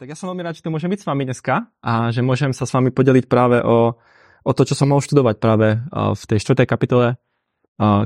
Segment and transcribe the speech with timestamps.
[0.00, 2.56] Tak ja som veľmi rád, že tu môžem byť s vami dneska a že môžem
[2.56, 4.00] sa s vami podeliť práve o,
[4.40, 6.64] o to, čo som mohol študovať práve v tej 4.
[6.64, 7.20] kapitole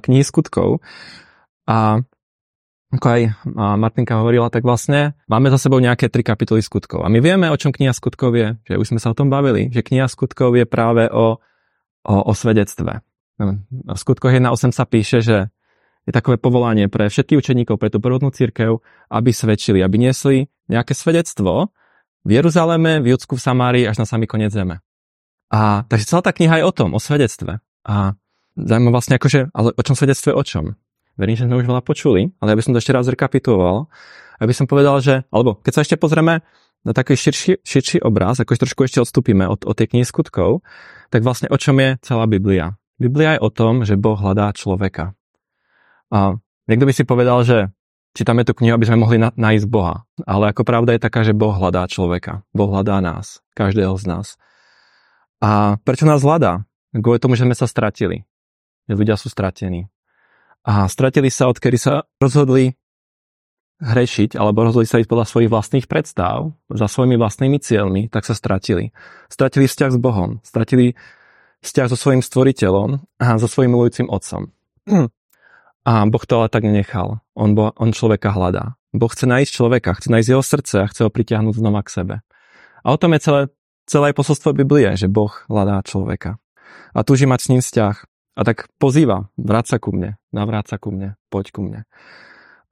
[0.02, 0.82] knihy skutkov.
[1.70, 2.02] A
[2.90, 3.20] ako aj
[3.78, 7.06] Martinka hovorila, tak vlastne máme za sebou nejaké tri kapitoly skutkov.
[7.06, 9.70] A my vieme, o čom kniha skutkov je, že už sme sa o tom bavili,
[9.70, 11.38] že kniha skutkov je práve o,
[12.02, 13.06] o, o svedectve.
[13.38, 15.46] V skutkoch 1.8 sa píše, že
[16.02, 18.82] je takové povolanie pre všetkých učeníkov, pre tú prvotnú církev,
[19.14, 21.70] aby svedčili, aby niesli nejaké svedectvo
[22.24, 24.80] v Jeruzaleme, v Judsku, v Samárii až na samý koniec zeme.
[25.52, 27.60] A takže celá tá kniha je o tom, o svedectve.
[27.84, 28.16] A
[28.56, 30.74] zaujímavé vlastne akože, ale o čom svedectve o čom?
[31.14, 33.86] Verím, že sme už veľa počuli, ale ja by som to ešte raz rekapituloval.
[34.42, 36.42] Aby som povedal, že, alebo keď sa ešte pozrieme
[36.82, 40.66] na taký širší, širší obraz, ako trošku ešte odstúpime od, od tej knihy skutkov,
[41.14, 42.74] tak vlastne o čom je celá Biblia?
[42.98, 45.14] Biblia je o tom, že Boh hľadá človeka.
[46.10, 46.34] A
[46.66, 47.70] niekto by si povedal, že
[48.14, 50.06] čítame tú knihu, aby sme mohli na, nájsť Boha.
[50.22, 52.46] Ale ako pravda je taká, že Boh hľadá človeka.
[52.54, 54.26] Boh hľadá nás, každého z nás.
[55.42, 56.64] A prečo nás hľadá?
[56.94, 58.22] Kvôli tomu, že sme sa stratili.
[58.86, 59.90] Ľudia sú stratení.
[60.64, 62.78] A stratili sa, odkedy sa rozhodli
[63.82, 68.32] hrešiť, alebo rozhodli sa ísť podľa svojich vlastných predstav, za svojimi vlastnými cieľmi, tak sa
[68.32, 68.94] stratili.
[69.28, 70.94] Stratili vzťah s Bohom, stratili
[71.60, 74.54] vzťah so svojím stvoriteľom a so svojím milujúcim otcom.
[75.84, 77.20] A Boh to ale tak nenechal.
[77.36, 78.80] On, bo, on človeka hľadá.
[78.96, 82.14] Boh chce nájsť človeka, chce nájsť jeho srdce a chce ho pritiahnuť znova k sebe.
[82.80, 83.42] A o tom je celé,
[83.84, 86.40] celé posolstvo Biblie, že Boh hľadá človeka.
[86.96, 87.96] A túži mať s ním vzťah.
[88.34, 91.86] A tak pozýva, vráť sa ku mne, navráť sa ku mne, poď ku mne.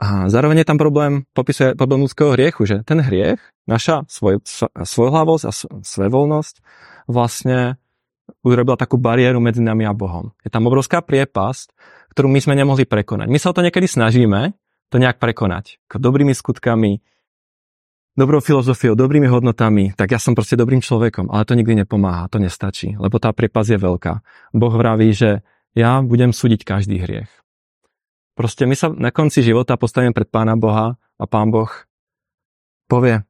[0.03, 3.39] A zároveň je tam problém, popisuje problém ľudského hriechu, že ten hriech,
[3.71, 4.43] naša svoj,
[4.75, 5.53] svojhlavosť a
[5.87, 6.55] svojvoľnosť
[7.07, 7.79] vlastne
[8.43, 10.35] urobila takú bariéru medzi nami a Bohom.
[10.43, 11.71] Je tam obrovská priepasť,
[12.13, 13.27] ktorú my sme nemohli prekonať.
[13.33, 14.53] My sa o to niekedy snažíme
[14.93, 15.81] to nejak prekonať.
[15.89, 17.01] Dobrými skutkami,
[18.13, 22.37] dobrou filozofiou, dobrými hodnotami, tak ja som proste dobrým človekom, ale to nikdy nepomáha, to
[22.37, 24.21] nestačí, lebo tá priepas je veľká.
[24.53, 25.41] Boh vraví, že
[25.73, 27.33] ja budem súdiť každý hriech.
[28.37, 31.69] Proste my sa na konci života postavíme pred Pána Boha a Pán Boh
[32.89, 33.25] povie,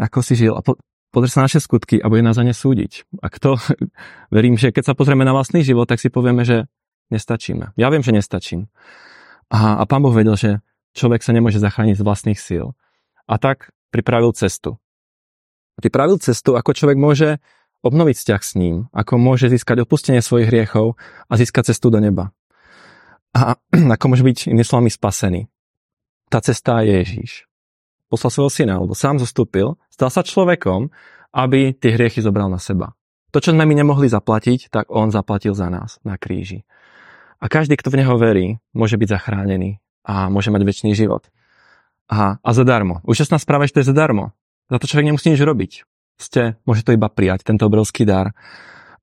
[0.00, 0.80] ako si žil a po,
[1.12, 3.20] pozrie sa naše skutky a bude nás za ne súdiť.
[3.20, 3.60] A kto,
[4.36, 6.64] verím, že keď sa pozrieme na vlastný život, tak si povieme, že
[7.12, 7.76] nestačíme.
[7.76, 8.68] Ja viem, že nestačím.
[9.52, 10.50] A, a pán Boh vedel, že
[10.96, 12.72] človek sa nemôže zachrániť z vlastných síl.
[13.28, 14.78] A tak pripravil cestu.
[15.80, 17.42] Pripravil cestu, ako človek môže
[17.84, 20.96] obnoviť vzťah s ním, ako môže získať odpustenie svojich hriechov
[21.28, 22.32] a získať cestu do neba.
[23.36, 23.60] A
[23.98, 25.50] ako môže byť inými slovami spasený.
[26.32, 27.44] Tá cesta je Ježíš.
[28.08, 30.88] Poslal svojho syna, alebo sám zostúpil, stal sa človekom,
[31.34, 32.94] aby tie hriechy zobral na seba.
[33.34, 36.62] To, čo sme my nemohli zaplatiť, tak on zaplatil za nás na kríži.
[37.44, 41.28] A každý, kto v Neho verí, môže byť zachránený a môže mať väčší život.
[42.08, 43.04] A, a zadarmo.
[43.04, 44.32] Účastná správa ešte je zadarmo.
[44.72, 45.84] Za to človek nemusí nič robiť.
[46.16, 48.32] Ste, môže to iba prijať, tento obrovský dar.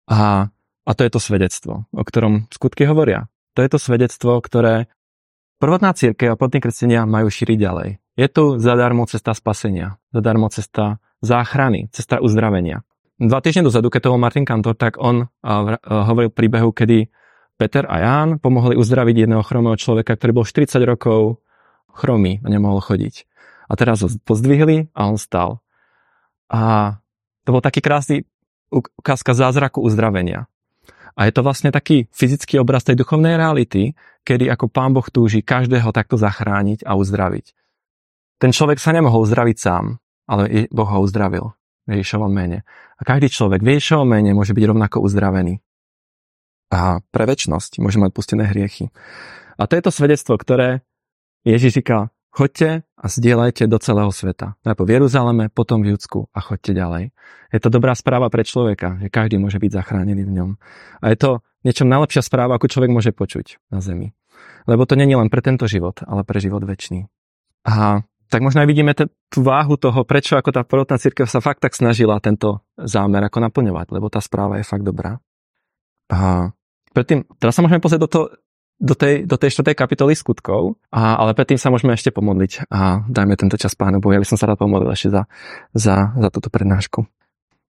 [0.09, 0.49] A,
[0.81, 3.29] a to je to svedectvo, o ktorom skutky hovoria.
[3.53, 4.89] To je to svedectvo, ktoré
[5.61, 7.89] prvotná církev a prvotní kresťania majú šíriť ďalej.
[8.17, 12.81] Je tu zadarmo cesta spasenia, zadarmo cesta záchrany, cesta uzdravenia.
[13.21, 15.29] Dva týždne dozadu, keď to bol Martin Kantor, tak on
[15.85, 17.05] hovoril príbehu, kedy
[17.61, 21.45] Peter a Ján pomohli uzdraviť jedného chromého človeka, ktorý bol 40 rokov
[21.93, 23.29] chromý a nemohol chodiť.
[23.69, 25.61] A teraz ho pozdvihli a on stal.
[26.49, 26.97] A
[27.45, 28.25] to bol taký krásny
[28.73, 30.49] ukázka zázraku uzdravenia.
[31.13, 33.93] A je to vlastne taký fyzický obraz tej duchovnej reality,
[34.25, 37.45] kedy ako Pán Boh túži každého takto zachrániť a uzdraviť.
[38.41, 41.53] Ten človek sa nemohol uzdraviť sám, ale Boh ho uzdravil
[41.85, 42.65] v Ježišovom mene.
[42.97, 45.61] A každý človek v Ježišovom mene môže byť rovnako uzdravený
[46.71, 48.89] a pre väčnosť môže mať pustené hriechy.
[49.59, 50.81] A to je to svedectvo, ktoré
[51.43, 54.55] Ježiš říká, choďte a zdieľajte do celého sveta.
[54.63, 57.03] Najprv v Jeruzaleme, potom v Judsku a choďte ďalej.
[57.51, 60.49] Je to dobrá správa pre človeka, že každý môže byť zachránený v ňom.
[61.03, 61.29] A je to
[61.67, 64.15] niečo najlepšia správa, ako človek môže počuť na zemi.
[64.65, 67.05] Lebo to je len pre tento život, ale pre život väčší.
[67.67, 68.01] A
[68.31, 71.59] tak možno aj vidíme t- tú váhu toho, prečo ako tá prvotná církev sa fakt
[71.59, 75.19] tak snažila tento zámer ako naplňovať, lebo tá správa je fakt dobrá.
[76.07, 76.49] A
[76.91, 78.21] predtým, teraz sa môžeme pozrieť do, to,
[78.79, 83.05] do, tej, do tej štvrtej kapitoly skutkov, a, ale predtým sa môžeme ešte pomodliť a
[83.07, 84.15] dajme tento čas Pánu Bohu.
[84.15, 85.23] Ja by som sa rád pomodlil ešte za,
[85.71, 87.05] za, za túto prednášku.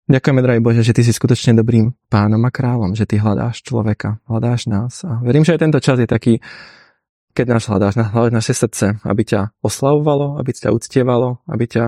[0.09, 4.25] Ďakujeme, drahý Bože, že Ty si skutočne dobrým pánom a kráľom, že Ty hľadáš človeka,
[4.25, 5.05] hľadáš nás.
[5.05, 6.41] A verím, že aj tento čas je taký,
[7.37, 11.85] keď nás hľadáš, hľadáš naše srdce, aby ťa oslavovalo, aby ťa uctievalo, aby ťa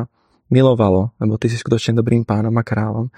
[0.52, 3.08] milovalo, lebo Ty si skutočne dobrým pánom a kráľom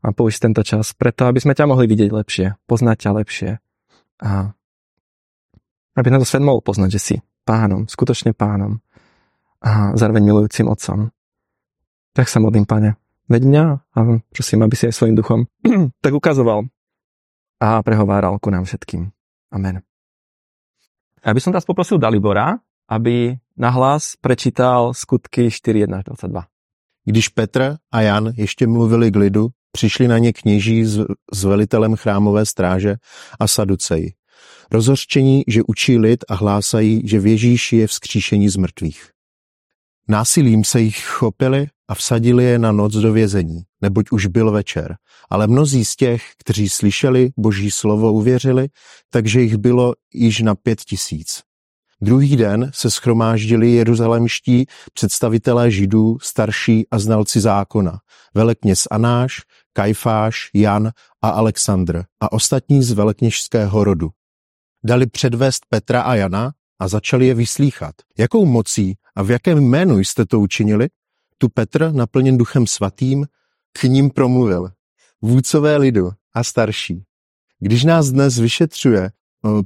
[0.00, 3.50] a použiť tento čas preto, aby sme ťa mohli vidieť lepšie, poznať ťa lepšie
[4.24, 4.30] a
[5.96, 8.80] aby na to svet mohol poznať, že si pánom, skutočne pánom
[9.60, 11.12] a zároveň milujúcim otcom.
[12.16, 12.96] Tak sa modlím, pane.
[13.30, 13.64] Veď mňa
[13.94, 13.98] a
[14.32, 15.46] prosím, aby si aj svojim duchom
[16.04, 16.66] tak ukazoval
[17.60, 19.12] a prehováral ku nám všetkým.
[19.52, 19.84] Amen.
[21.20, 22.56] Ja by som teraz poprosil Dalibora,
[22.88, 26.48] aby nahlas prečítal skutky 4.1 22.
[27.04, 31.00] Když Petr a Jan ještě mluvili k lidu, přišli na ně kněží s,
[31.32, 32.96] s velitelem chrámové stráže
[33.40, 34.12] a saduceji.
[34.72, 39.10] Rozhořčení, že učí lid a hlásají, že v Ježíši je vzkříšení z mrtvých.
[40.08, 44.96] Násilím se jich chopili a vsadili je na noc do vězení, neboť už byl večer.
[45.30, 48.68] Ale mnozí z těch, kteří slyšeli boží slovo, uvěřili,
[49.10, 51.42] takže jich bylo již na pět tisíc.
[52.02, 57.98] Druhý den se schromáždili jeruzalemští představitelé židů, starší a znalci zákona,
[58.34, 59.40] velekněz Anáš,
[59.72, 60.90] Kajfáš, Jan
[61.22, 64.10] a Alexandr a ostatní z velekněžského rodu.
[64.84, 67.94] Dali předvést Petra a Jana a začali je vyslíchat.
[68.18, 70.88] Jakou mocí a v jakém jménu jste to učinili?
[71.38, 73.26] Tu Petr, naplněn duchem svatým,
[73.72, 74.70] k ním promluvil.
[75.22, 77.04] Vůdcové lidu a starší.
[77.58, 79.10] Když nás dnes vyšetřuje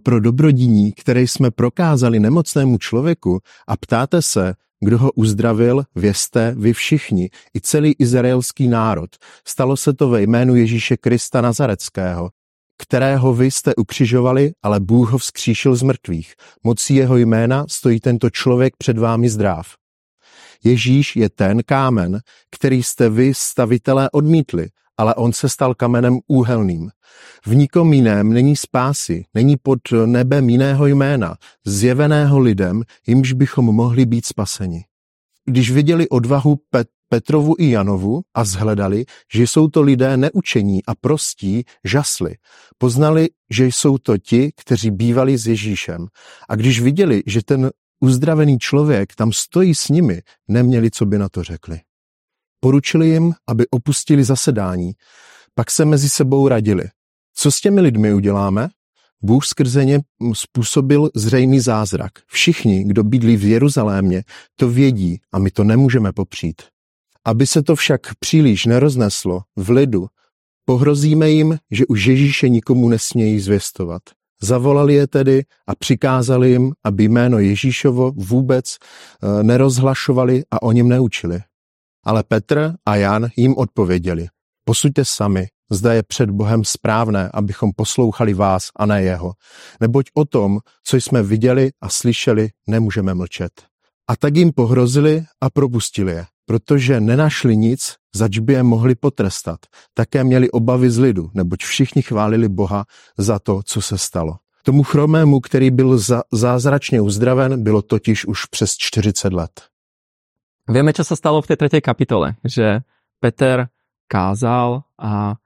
[0.02, 4.54] pro dobrodiní, které jsme prokázali nemocnému člověku a ptáte se,
[4.84, 9.10] kdo ho uzdravil, vězte vy všichni, i celý izraelský národ.
[9.46, 12.30] Stalo se to ve jménu Ježíše Krista Nazareckého,
[12.78, 16.34] kterého vy jste ukřižovali, ale Bůh ho vzkříšil z mrtvých.
[16.64, 19.74] Mocí jeho jména stojí tento člověk před vámi zdrav.
[20.64, 24.68] Ježíš je ten kámen, který jste vy stavitelé odmítli,
[24.98, 26.90] ale on se stal kamenem úhelným.
[27.46, 31.36] V nikom jiném není spásy, není pod nebem jiného jména,
[31.66, 34.84] zjeveného lidem, jimž bychom mohli být spaseni.
[35.46, 40.94] Když viděli odvahu Pet- Petrovu i Janovu a zhledali, že jsou to lidé neučení a
[40.94, 42.34] prostí, žasli.
[42.78, 46.06] Poznali, že jsou to ti, kteří bývali s Ježíšem.
[46.48, 47.70] A když viděli, že ten
[48.00, 51.80] uzdravený člověk tam stojí s nimi, neměli, co by na to řekli.
[52.64, 54.92] Poručili jim, aby opustili zasedání,
[55.54, 56.84] pak se mezi sebou radili.
[57.34, 58.68] Co s těmi lidmi uděláme?
[59.22, 60.00] Bůh skrze ně
[60.32, 62.12] způsobil zřejmý zázrak.
[62.26, 64.22] Všichni, kdo bydlí v Jeruzalémě,
[64.56, 66.62] to vědí a my to nemůžeme popřít.
[67.24, 70.06] Aby se to však příliš nerozneslo v lidu,
[70.64, 74.02] pohrozíme jim, že už Ježíše nikomu nesmějí zvěstovat.
[74.42, 80.88] Zavolali je tedy a přikázali jim, aby jméno Ježíšovo vůbec e, nerozhlašovali a o něm
[80.88, 81.40] neučili.
[82.04, 84.26] Ale Petr a Jan jim odpověděli,
[84.64, 89.32] posuďte sami, zda je před Bohem správné, abychom poslouchali vás a ne jeho.
[89.80, 93.52] Neboť o tom, co jsme viděli a slyšeli, nemůžeme mlčet.
[94.08, 99.58] A tak jim pohrozili a propustili je, protože nenašli nic, zač by je mohli potrestat.
[99.94, 102.84] Také měli obavy z lidu, neboť všichni chválili Boha
[103.18, 104.36] za to, co se stalo.
[104.62, 109.50] Tomu chromému, který byl za, zázračně uzdraven, bylo totiž už přes 40 let.
[110.64, 112.80] Vieme, čo sa stalo v tej tretej kapitole, že
[113.20, 113.68] Peter
[114.08, 115.36] kázal a,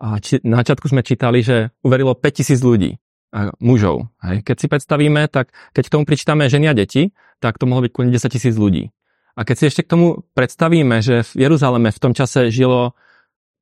[0.00, 2.96] a či, na začiatku sme čítali, že uverilo 5000 ľudí,
[3.34, 4.14] a mužov.
[4.22, 4.46] Hej.
[4.46, 7.10] Keď si predstavíme, tak keď k tomu pričítame a deti,
[7.42, 8.94] tak to mohlo byť kľudne 10 tisíc ľudí.
[9.34, 12.94] A keď si ešte k tomu predstavíme, že v Jeruzaleme v tom čase žilo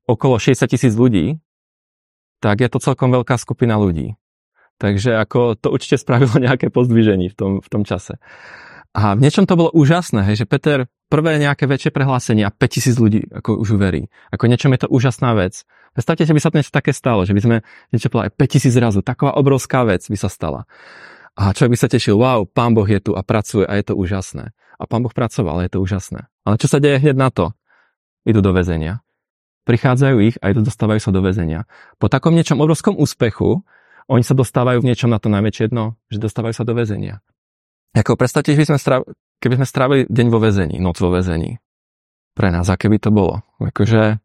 [0.05, 1.41] okolo 60 tisíc ľudí,
[2.45, 4.21] tak je to celkom veľká skupina ľudí.
[4.77, 8.21] Takže ako to určite spravilo nejaké pozdviženie v tom, v tom čase.
[8.93, 12.97] A v niečom to bolo úžasné, hej, že Peter prvé nejaké väčšie prehlásenie a 5000
[13.01, 14.13] ľudí ako už uverí.
[14.33, 15.65] Ako niečom je to úžasná vec.
[15.93, 17.57] Predstavte, že by sa to niečo také stalo, že by sme
[17.93, 19.01] niečo povedali 5000 zrazu.
[19.01, 20.69] Taková obrovská vec by sa stala.
[21.37, 23.95] A človek by sa tešil, wow, pán Boh je tu a pracuje a je to
[23.97, 24.53] úžasné.
[24.77, 26.29] A pán Boh pracoval je to úžasné.
[26.45, 27.57] Ale čo sa deje hneď na to?
[28.29, 29.01] Idú do väzenia.
[29.65, 31.65] Prichádzajú ich a idú, dostávajú sa do väzenia.
[31.97, 33.65] Po takom niečom obrovskom úspechu
[34.11, 37.25] oni sa dostávajú v niečom na to najväčšie jedno, že dostávajú sa do väzenia.
[37.93, 39.05] Ako predstavte, že sme strav,
[39.37, 41.61] keby sme strávili deň vo väzení, noc vo väzení.
[42.33, 43.45] Pre nás, aké by to bolo.
[43.61, 44.17] Akože,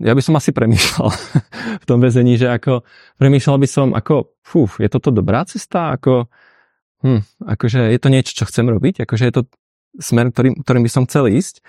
[0.00, 1.08] ja by som asi premýšľal
[1.82, 2.80] v tom väzení, že ako,
[3.20, 6.32] premýšľal by som, ako, fú, je toto dobrá cesta, ako,
[7.04, 9.42] hm, akože je to niečo, čo chcem robiť, akože je to
[10.00, 11.60] smer, ktorým, ktorým by som chcel ísť?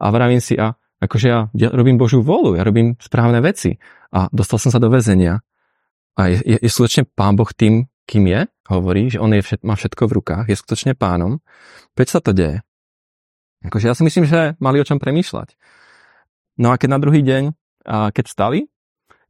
[0.00, 3.80] A vravím si, a akože ja, ja robím Božiu volu, ja robím správne veci.
[4.10, 5.40] A dostal som sa do väzenia.
[6.18, 9.62] A je, je, je skutočne Pán Boh tým, kým je, hovorí, že on je všet,
[9.62, 11.38] má všetko v rukách, je skutočne pánom.
[11.94, 12.66] Prečo sa to deje?
[13.62, 15.54] Akože ja si myslím, že mali o čom premýšľať.
[16.58, 17.54] No a keď na druhý deň,
[17.86, 18.58] a keď vstali,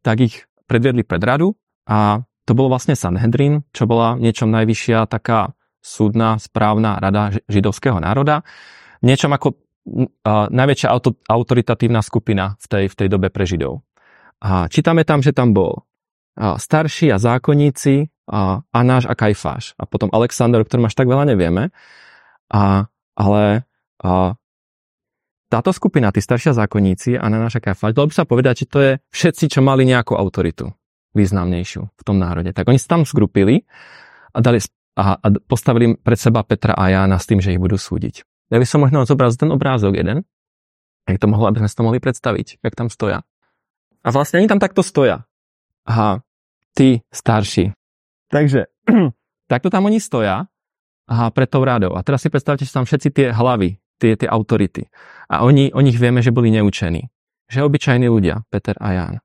[0.00, 5.52] tak ich predviedli pred radu a to bolo vlastne Sanhedrin, čo bola niečom najvyššia taká
[5.84, 8.42] súdna, správna rada židovského národa.
[9.04, 9.60] Niečom ako
[10.50, 13.84] najväčšia auto, autoritatívna skupina v tej, v tej dobe pre židov.
[14.40, 15.84] A čítame tam, že tam bol
[16.36, 19.74] starší a zákonníci, a Anáš a Kajfáš.
[19.74, 21.74] A potom Alexander, o ktorom až tak veľa nevieme.
[22.46, 22.86] A,
[23.18, 23.66] ale
[23.98, 24.38] a,
[25.50, 28.78] táto skupina, tí staršia zákonníci a na naša Kajfa, dalo by sa povedať, že to
[28.78, 30.70] je všetci, čo mali nejakú autoritu
[31.10, 32.54] významnejšiu v tom národe.
[32.54, 33.66] Tak oni sa tam zgrupili
[34.30, 34.62] a, dali,
[34.94, 38.22] a, a postavili pred seba Petra a Jána s tým, že ich budú súdiť.
[38.54, 40.22] Ja by som možno zobral ten obrázok jeden,
[41.06, 43.26] jak to mohlo, aby sme si to mohli predstaviť, jak tam stoja.
[44.06, 45.26] A vlastne oni tam takto stoja.
[45.86, 46.22] Aha,
[46.78, 47.74] tí starší.
[48.30, 48.70] Takže,
[49.50, 50.46] takto tam oni stoja
[51.10, 51.98] aha, pred tou rádou.
[51.98, 54.86] A teraz si predstavte, že tam všetci tie hlavy, tie, tie autority.
[55.26, 57.10] A oni, o nich vieme, že boli neučení.
[57.50, 59.16] Že obyčajní ľudia, Peter a Ján.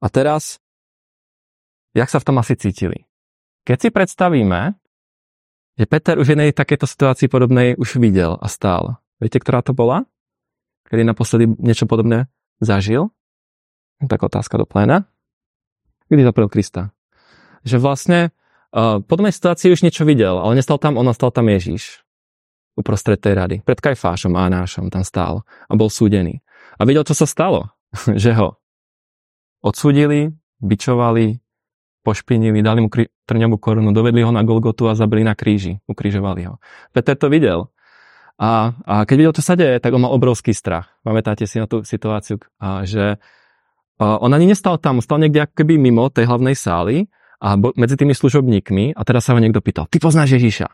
[0.00, 0.56] A teraz,
[1.92, 3.04] jak sa v tom asi cítili?
[3.68, 4.72] Keď si predstavíme,
[5.76, 9.00] že Peter už jednej takéto situácii podobnej už videl a stál.
[9.20, 10.08] Viete, ktorá to bola?
[10.88, 12.28] Kedy naposledy niečo podobné
[12.60, 13.10] zažil?
[14.04, 15.08] Tak otázka do pléna.
[16.12, 16.93] Kedy zaprel Krista?
[17.64, 18.18] Že vlastne
[18.70, 22.04] uh, podobnej situácii už niečo videl, ale nestal tam on, stal tam Ježíš.
[22.76, 23.56] Uprostred tej rady.
[23.64, 26.42] Pred Kajfášom a Anášom tam stál a bol súdený.
[26.76, 27.74] A videl, čo sa stalo.
[28.22, 28.58] že ho
[29.64, 31.40] odsúdili, bičovali,
[32.04, 36.42] pošpinili, dali mu kri- trňovú korunu, dovedli ho na Golgotu a zabili na kríži, ukrižovali
[36.44, 36.60] ho.
[36.92, 37.72] Peter to videl.
[38.36, 40.90] A, a keď videl, čo sa deje, tak on mal obrovský strach.
[41.06, 43.16] Pamätáte si na tú situáciu, a, že
[43.94, 47.06] a on ani nestal tam, stal niekde ako keby mimo tej hlavnej sály
[47.40, 50.70] a bo, medzi tými služobníkmi a teraz sa ho niekto pýtal, ty poznáš Ježíša?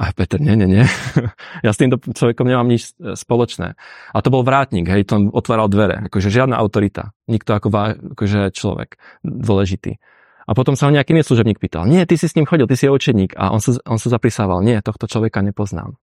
[0.00, 0.84] A Peter, nie, nie, nie.
[1.66, 3.76] ja s týmto človekom nemám nič e, spoločné.
[4.16, 6.08] A to bol vrátnik, hej, to otváral dvere.
[6.08, 7.12] Akože žiadna autorita.
[7.28, 7.68] Nikto ako
[8.16, 10.00] akože človek dôležitý.
[10.48, 12.80] A potom sa ho nejaký iný služobník pýtal, nie, ty si s ním chodil, ty
[12.80, 13.36] si je učeník.
[13.36, 16.00] A on sa, on sa zaprisával, nie, tohto človeka nepoznám.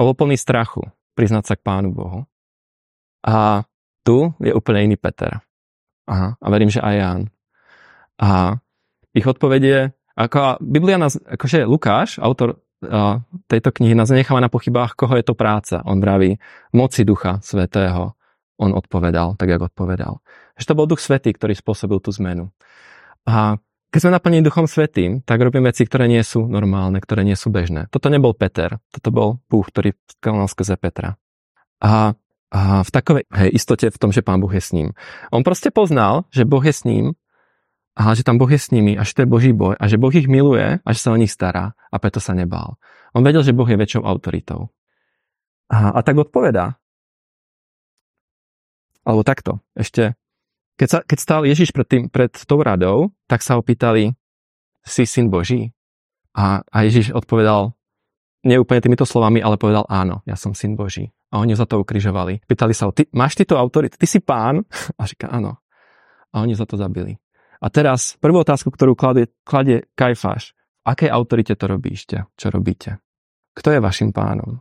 [0.00, 2.24] On bol plný strachu priznať sa k Pánu Bohu.
[3.20, 3.68] A
[4.00, 5.44] tu je úplne iný Peter.
[6.08, 7.22] Aha, a verím, že aj Ján.
[8.16, 8.58] A
[9.16, 14.92] ich odpovedie, ako Biblia nás, akože Lukáš, autor a, tejto knihy, nás necháva na pochybách,
[14.92, 15.80] koho je to práca.
[15.88, 16.36] On vraví,
[16.76, 18.12] moci Ducha Svetého.
[18.60, 20.20] On odpovedal, tak jak odpovedal.
[20.56, 22.52] Že to bol Duch Svetý, ktorý spôsobil tú zmenu.
[23.28, 23.60] A
[23.92, 27.48] keď sme naplnení Duchom Svetým, tak robíme veci, ktoré nie sú normálne, ktoré nie sú
[27.48, 27.88] bežné.
[27.88, 31.16] Toto nebol Peter, toto bol Búh, ktorý skalnal skrze Petra.
[31.80, 34.94] A a v takovej hej, istote v tom, že pán Boh je s ním.
[35.34, 37.18] On proste poznal, že Boh je s ním
[37.96, 39.96] a že tam Boh je s nimi a že to je Boží boj a že
[39.96, 42.76] Boh ich miluje a že sa o nich stará a preto sa nebál.
[43.16, 44.68] On vedel, že Boh je väčšou autoritou.
[45.72, 46.76] A, a tak odpovedá.
[49.00, 49.64] Alebo takto.
[49.72, 50.12] Ešte,
[50.76, 54.12] keď, sa, keď stál Ježiš pred, tým, pred tou radou, tak sa ho pýtali,
[54.84, 55.72] si syn Boží?
[56.36, 57.72] A, a Ježiš odpovedal,
[58.44, 61.10] nie úplne týmito slovami, ale povedal áno, ja som syn Boží.
[61.32, 62.44] A oni za to ukrižovali.
[62.46, 63.98] Pýtali sa ho, ty, máš ty to autoritu?
[63.98, 64.62] Ty si pán?
[65.00, 65.58] A říká áno.
[66.30, 67.16] A oni za to zabili.
[67.60, 70.52] A teraz prvú otázku, ktorú kladie, kladie Kajfáš.
[70.86, 72.30] Akej autorite to robíte?
[72.38, 73.02] Čo robíte?
[73.56, 74.60] Kto je vašim pánom?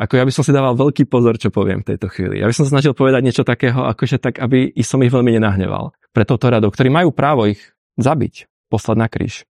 [0.00, 2.40] Ako ja by som si dával veľký pozor, čo poviem v tejto chvíli.
[2.40, 5.92] Ja by som sa snažil povedať niečo takého, akože tak, aby som ich veľmi nenahneval.
[6.16, 7.60] Pre touto radou, ktorí majú právo ich
[8.00, 9.44] zabiť, poslať na kríž.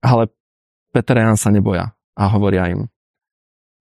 [0.00, 0.32] Ale
[0.96, 2.88] Peter Jan sa neboja a hovoria im,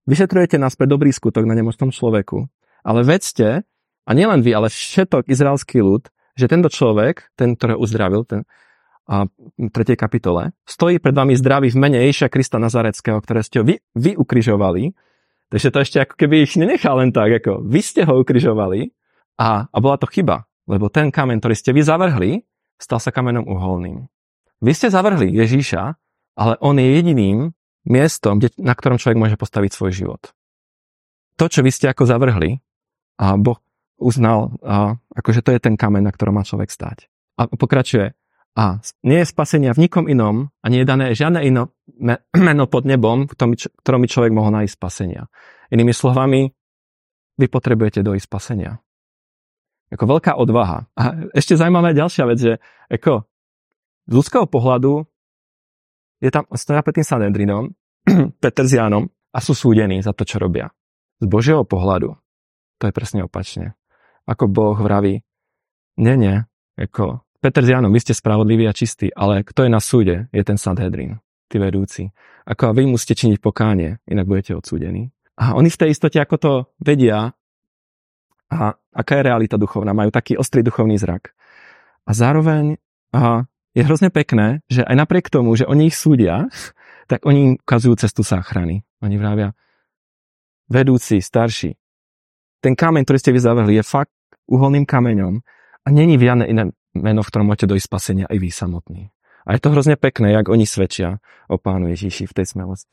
[0.03, 2.43] vyšetrujete nás pre dobrý skutok na nemocnom človeku,
[2.83, 3.63] ale vedzte,
[4.03, 8.41] a nielen vy, ale všetok izraelský ľud, že tento človek, ten, ktorého uzdravil, ten,
[9.03, 9.27] a
[9.59, 9.99] v 3.
[9.99, 14.15] kapitole, stojí pred vami zdravý v mene Ježiša Krista Nazareckého, ktoré ste ho vy, vy
[14.15, 14.95] ukrižovali.
[15.51, 18.95] Takže to ešte ako keby ich nenechal len tak, ako vy ste ho ukrižovali
[19.37, 22.47] a, a bola to chyba, lebo ten kamen, ktorý ste vy zavrhli,
[22.79, 24.07] stal sa kamenom uholným.
[24.63, 25.99] Vy ste zavrhli Ježíša,
[26.39, 27.51] ale on je jediným,
[27.83, 30.21] miestom, kde, na ktorom človek môže postaviť svoj život.
[31.35, 32.63] To, čo vy ste ako zavrhli,
[33.19, 33.59] a Boh
[34.03, 37.07] uznal, a, akože to je ten kameň, na ktorom má človek stať.
[37.39, 38.13] A pokračuje,
[38.53, 41.41] a nie je spasenia v nikom inom a nie je dané žiadne
[41.97, 45.25] me, meno pod nebom, ktorom by človek mohol nájsť spasenia.
[45.73, 46.53] Inými slovami,
[47.33, 48.77] vy potrebujete dojsť spasenia.
[49.89, 50.85] Ako veľká odvaha.
[50.93, 52.53] A ešte zaujímavá ďalšia vec, že
[52.93, 53.25] ako,
[54.05, 55.05] z ľudského pohľadu
[56.21, 57.63] je tam, stoja pred tým Sanedrinom,
[58.53, 59.03] Jánom
[59.35, 60.69] a sú súdení za to, čo robia.
[61.21, 62.13] Z Božieho pohľadu
[62.77, 63.73] to je presne opačne.
[64.23, 65.19] Ako Boh vraví,
[65.99, 66.41] nie, nie,
[66.79, 70.43] ako Peter s Jánom, vy ste spravodliví a čistí, ale kto je na súde, je
[70.47, 71.19] ten Sanhedrin,
[71.51, 72.07] tí vedúci.
[72.47, 75.11] Ako a vy musíte činiť pokánie, inak budete odsúdení.
[75.35, 77.35] A oni v tej istote, ako to vedia,
[78.53, 81.33] a aká je realita duchovná, majú taký ostrý duchovný zrak.
[82.07, 82.77] A zároveň
[83.13, 86.49] a je hrozne pekné, že aj napriek tomu, že oni ich súdia,
[87.11, 88.85] tak oni im ukazujú cestu záchrany.
[89.03, 89.51] Oni vravia,
[90.71, 91.75] vedúci, starší,
[92.63, 94.15] ten kameň, ktorý ste vy zavrhli, je fakt
[94.47, 95.43] uholným kameňom
[95.83, 99.03] a není viané iné meno, v ktorom môžete dojsť spasenia aj vy samotní.
[99.43, 101.19] A je to hrozne pekné, jak oni svedčia
[101.51, 102.87] o pánu Ježíši v tej smelosti.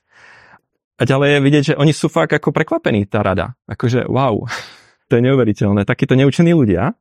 [0.99, 3.55] a ďalej je vidieť, že oni sú fakt ako prekvapení, tá rada.
[3.71, 4.43] Akože wow,
[5.09, 5.87] to je neuveriteľné.
[5.87, 6.99] Takíto neučení ľudia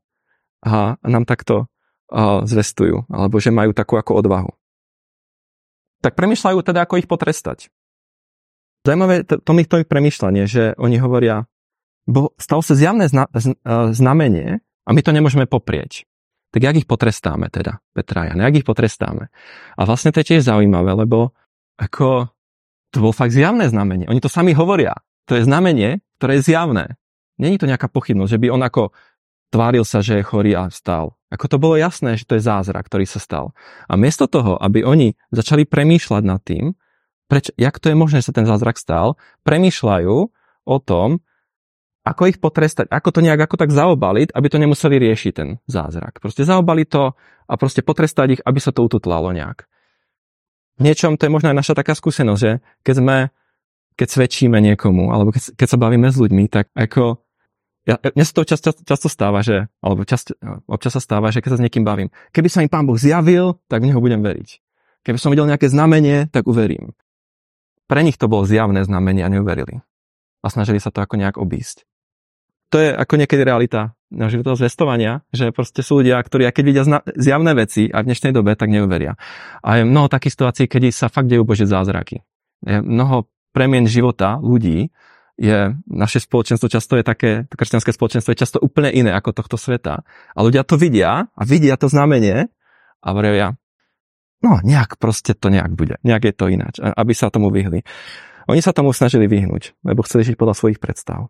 [0.62, 4.52] a nám takto uh, zvestujú, alebo že majú takú ako odvahu.
[6.00, 7.74] Tak premyšľajú teda, ako ich potrestať.
[8.88, 11.44] Zajímavé to, to mi to premyšľanie, že oni hovoria,
[12.10, 16.10] bo stalo sa zjavné zna, z, uh, znamenie a my to nemôžeme poprieť.
[16.50, 19.30] Tak jak ich potrestáme teda, Petra Jan, jak ich potrestáme?
[19.78, 21.38] A vlastne to je tiež zaujímavé, lebo
[21.78, 22.34] ako
[22.90, 24.10] to bolo fakt zjavné znamenie.
[24.10, 24.98] Oni to sami hovoria.
[25.30, 26.98] To je znamenie, ktoré je zjavné.
[27.38, 28.90] Není to nejaká pochybnosť, že by on ako
[29.54, 31.14] tváril sa, že je chorý a vstal.
[31.30, 33.54] Ako to bolo jasné, že to je zázrak, ktorý sa stal.
[33.86, 36.74] A miesto toho, aby oni začali premýšľať nad tým,
[37.30, 40.16] preč, jak to je možné, že sa ten zázrak stal, premýšľajú
[40.66, 41.22] o tom,
[42.04, 46.24] ako ich potrestať, ako to nejak ako tak zaobaliť, aby to nemuseli riešiť ten zázrak.
[46.24, 47.04] Proste zaobaliť to
[47.50, 49.68] a proste potrestať ich, aby sa to ututlalo nejak.
[50.80, 52.52] V niečom to je možno aj naša taká skúsenosť, že
[52.88, 53.18] keď sme,
[54.00, 57.20] keď svedčíme niekomu, alebo keď, keď sa bavíme s ľuďmi, tak ako
[57.90, 60.38] ja, mne sa to často, často stáva, že, alebo často,
[60.70, 63.58] občas sa stáva, že keď sa s niekým bavím, keby sa mi pán Boh zjavil,
[63.66, 64.50] tak v neho budem veriť.
[65.04, 66.94] Keby som videl nejaké znamenie, tak uverím.
[67.90, 69.82] Pre nich to bolo zjavné znamenie a neuverili.
[70.40, 71.84] A snažili sa to ako nejak obísť.
[72.70, 76.84] To je ako niekedy realita na života zvestovania, že proste sú ľudia, ktorí keď vidia
[77.18, 79.18] zjavné veci a v dnešnej dobe, tak neuveria.
[79.66, 82.22] A je mnoho takých situácií, kedy sa fakt dejú Bože zázraky.
[82.66, 84.94] Je mnoho premien života ľudí,
[85.40, 90.04] je, naše spoločenstvo často je také, kresťanské spoločenstvo je často úplne iné ako tohto sveta.
[90.36, 92.52] A ľudia to vidia a vidia to znamenie
[93.00, 93.56] a hovoria,
[94.44, 97.88] no nejak proste to nejak bude, nejak je to ináč, aby sa tomu vyhli.
[98.50, 101.30] Oni sa tomu snažili vyhnúť, lebo chceli žiť podľa svojich predstav.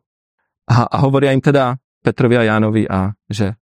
[0.72, 3.60] A, a hovoria im teda Petrovi a Jánovi, a že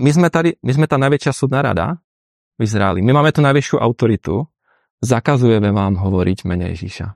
[0.00, 2.00] my sme, tady, my sme tá najväčšia súdna rada
[2.56, 3.04] v Izraeli.
[3.04, 4.48] My máme tú najvyššiu autoritu,
[5.04, 7.12] zakazujeme vám hovoriť mene Ježíša.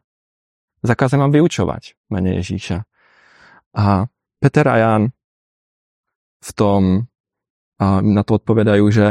[0.84, 2.84] Zakážem vám vyučovať mene Ježíša.
[3.80, 4.04] A
[4.36, 5.02] Peter a Jan
[6.44, 7.08] v tom
[7.80, 9.06] a na to odpovedajú, že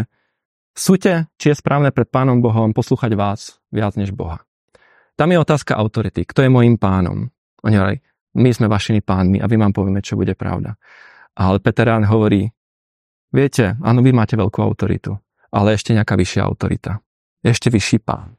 [0.71, 4.47] súte, či je správne pred Pánom Bohom poslúchať vás viac než Boha.
[5.13, 6.25] Tam je otázka autority.
[6.25, 7.29] Kto je môjim pánom?
[7.63, 7.97] Oni hovorí,
[8.33, 10.73] my sme vašimi pánmi a vy vám povieme, čo bude pravda.
[11.37, 12.49] Ale Peter Jan hovorí,
[13.29, 15.13] viete, áno, vy máte veľkú autoritu,
[15.53, 16.97] ale ešte nejaká vyššia autorita.
[17.45, 18.37] Ešte vyšší pán,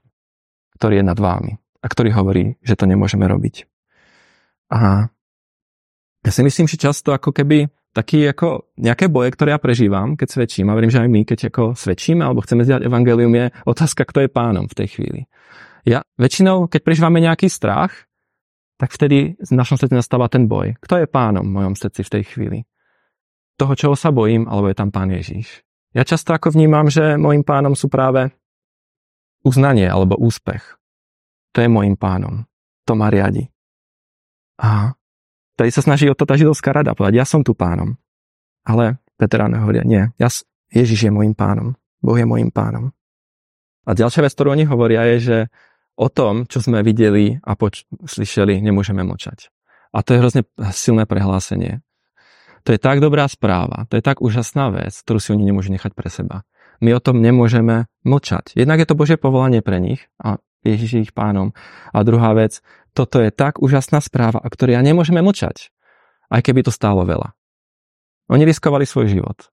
[0.79, 3.69] ktorý je nad vámi a ktorý hovorí, že to nemôžeme robiť.
[4.75, 5.07] A
[6.25, 10.29] ja si myslím, že často ako keby taký ako nejaké boje, ktoré ja prežívam, keď
[10.35, 14.03] svedčím, a verím, že aj my, keď ako svedčíme alebo chceme zdieľať evangelium, je otázka,
[14.03, 15.21] kto je pánom v tej chvíli.
[15.85, 18.09] Ja väčšinou, keď prežívame nejaký strach,
[18.81, 20.75] tak vtedy v našom srdci nastáva ten boj.
[20.81, 22.59] Kto je pánom v mojom srdci v tej chvíli?
[23.55, 25.63] Toho, čoho sa bojím, alebo je tam pán Ježíš.
[25.95, 28.35] Ja často ako vnímam, že môjim pánom sú práve
[29.47, 30.81] uznanie alebo úspech.
[31.55, 32.51] To je môjim pánom.
[32.91, 33.47] To ma riadi.
[34.59, 34.99] A
[35.55, 37.95] tady sa snaží o to tá židovská rada povedať, ja som tu pánom.
[38.67, 40.29] Ale veteráne hovoria, nie, ja,
[40.75, 41.79] Ježiš je môjim pánom.
[42.03, 42.91] Boh je môjim pánom.
[43.87, 45.39] A ďalšia vec, ktorú oni hovoria, je, že
[45.95, 49.51] o tom, čo sme videli a poč- slyšeli, nemôžeme mlčať.
[49.95, 50.43] A to je hrozne
[50.75, 51.83] silné prehlásenie.
[52.65, 55.93] To je tak dobrá správa, to je tak úžasná vec, ktorú si oni nemôžu nechať
[55.93, 56.49] pre seba.
[56.81, 58.57] My o tom nemôžeme mlčať.
[58.59, 61.53] Jednak je to Božie povolanie pre nich a Ježiš je ich pánom.
[61.93, 62.65] A druhá vec,
[62.97, 65.71] toto je tak úžasná správa, o ktorej nemôžeme mlčať,
[66.33, 67.37] aj keby to stálo veľa.
[68.33, 69.53] Oni riskovali svoj život.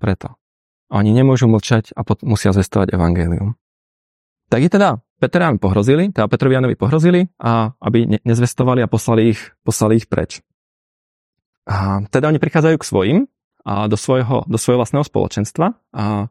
[0.00, 0.40] Preto.
[0.88, 3.60] Oni nemôžu mlčať a pot- musia zvestovať evangelium.
[4.48, 9.40] Tak je teda Petrán pohrozili, teda Petrovianovi pohrozili, a aby ne- nezvestovali a poslali ich,
[9.64, 10.44] poslali ich preč.
[11.66, 13.18] A teda oni prichádzajú k svojim,
[13.66, 16.30] a do, svojho, do svojho vlastného spoločenstva a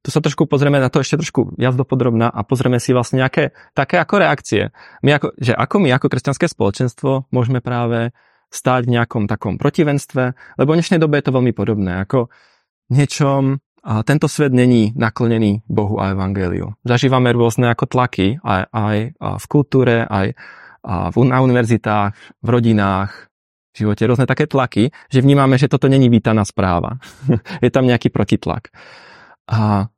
[0.00, 3.52] tu sa trošku pozrieme na to ešte trošku viac dopodrobná a pozrieme si vlastne nejaké
[3.76, 4.72] také ako reakcie.
[5.04, 8.16] My ako, že ako my ako kresťanské spoločenstvo môžeme práve
[8.48, 12.00] stáť v nejakom takom protivenstve, lebo v dnešnej dobe je to veľmi podobné.
[12.08, 12.32] Ako
[12.88, 16.74] niečom, a tento svet není naklonený Bohu a Evangeliu.
[16.82, 20.34] Zažívame rôzne ako tlaky aj, aj v kultúre, aj
[21.16, 23.30] na univerzitách, v rodinách,
[23.74, 26.98] v živote rôzne také tlaky, že vnímame, že toto není vítaná správa.
[27.64, 28.74] je tam nejaký protitlak.
[29.48, 29.88] A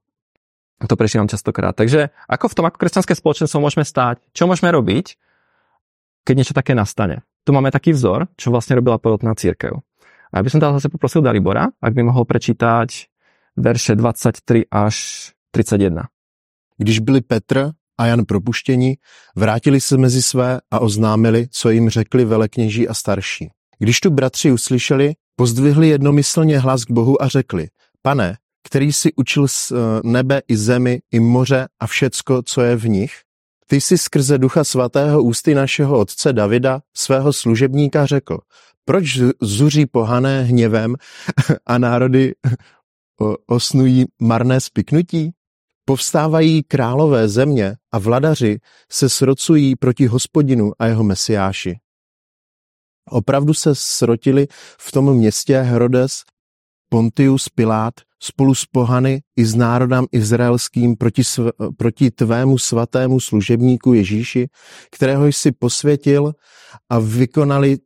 [0.85, 1.77] to prežívam častokrát.
[1.77, 4.21] Takže ako v tom, ako kresťanské spoločenstvo môžeme stáť?
[4.33, 5.17] Čo môžeme robiť,
[6.25, 7.25] keď niečo také nastane?
[7.45, 9.81] Tu máme taký vzor, čo vlastne robila prvotná církev.
[10.31, 13.11] A ja by som teda zase poprosil Dalibora, ak by mohol prečítať
[13.57, 16.03] verše 23 až 31.
[16.79, 18.97] Když byli Petr a Jan propuštěni,
[19.37, 23.51] vrátili se mezi své a oznámili, co jim řekli velekněží a starší.
[23.79, 27.69] Když tu bratři uslyšeli, pozdvihli jednomyslně hlas k Bohu a řekli,
[28.03, 28.37] pane,
[28.67, 32.89] který si učil z eh, nebe i zemi, i moře a všecko, co je v
[32.89, 33.13] nich,
[33.67, 38.39] ty si skrze ducha svatého ústy našeho otce Davida, svého služebníka, řekl,
[38.85, 40.97] proč zuří pohané hněvem
[41.67, 42.35] a národy
[43.47, 45.31] osnují marné spiknutí?
[45.85, 48.59] Povstávají králové země a vladaři
[48.91, 51.79] se srocují proti hospodinu a jeho mesiáši.
[53.11, 54.47] Opravdu se srotili
[54.81, 56.23] v tom městě Herodes,
[56.89, 63.93] Pontius Pilát spolu s pohany i s národem izraelským proti, sv, proti tvému svatému služebníku
[63.93, 64.49] Ježíši,
[64.91, 66.33] kterého jsi posvětil
[66.89, 67.79] a vykonali,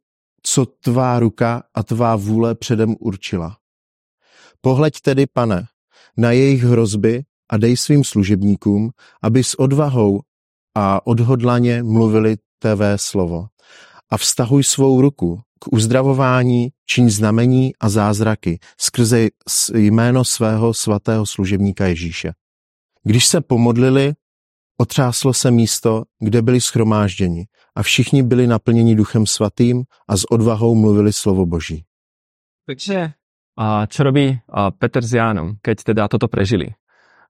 [0.42, 3.56] co tvá ruka a tvá vůle předem určila.
[4.64, 5.66] Pohleď tedy, pane,
[6.16, 8.90] na jejich hrozby a dej svým služebníkům,
[9.22, 10.20] aby s odvahou
[10.74, 13.46] a odhodlaně mluvili tvé slovo.
[14.10, 19.28] A vztahuj svou ruku k uzdravování, čiň znamení a zázraky skrze
[19.74, 22.32] jméno svého svatého služebníka Ježíše.
[23.02, 24.12] Když se pomodlili,
[24.80, 30.74] otřáslo se místo, kde byli schromážděni a všichni byli naplněni duchem svatým a s odvahou
[30.74, 31.84] mluvili slovo Boží.
[32.66, 33.12] Takže
[33.54, 34.34] a čo robí
[34.82, 36.74] Peter s Jánom, keď teda toto prežili?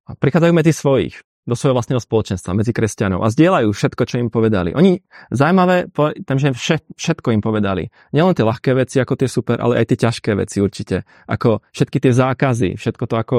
[0.08, 4.72] Prichádzajú medzi svojich do svojho vlastného spoločenstva, medzi kresťanov a zdieľajú všetko, čo im povedali.
[4.72, 4.96] Oni,
[5.28, 5.92] zaujímavé,
[6.24, 6.56] tam, že
[6.96, 7.92] všetko im povedali.
[8.16, 11.04] Nielen tie ľahké veci, ako tie super, ale aj tie ťažké veci určite.
[11.28, 13.38] Ako všetky tie zákazy, všetko to ako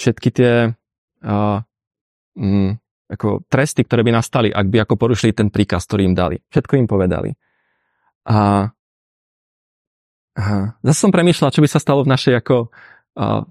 [0.00, 1.58] všetky tie uh,
[2.32, 2.70] mm,
[3.12, 6.40] ako tresty, ktoré by nastali, ak by ako porušili ten príkaz, ktorý im dali.
[6.48, 7.36] Všetko im povedali.
[8.28, 8.68] A,
[10.38, 13.42] a zase som premýšľal, čo by sa stalo v našej ako uh,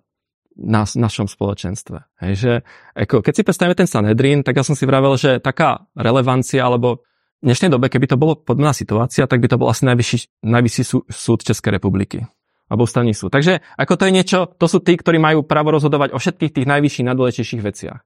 [0.55, 1.99] nás, našom spoločenstve.
[2.23, 2.53] Hej, že,
[2.95, 7.05] ako, keď si predstavíme ten Sanhedrin, tak ja som si vravel, že taká relevancia, alebo
[7.43, 10.83] v dnešnej dobe, keby to bolo podobná situácia, tak by to bol asi najvyšší, najvyšší
[10.87, 12.25] sú, súd Českej republiky.
[12.67, 13.31] Alebo ústavný súd.
[13.31, 16.67] Takže ako to je niečo, to sú tí, ktorí majú právo rozhodovať o všetkých tých
[16.67, 17.99] najvyšších, najdôležitejších veciach.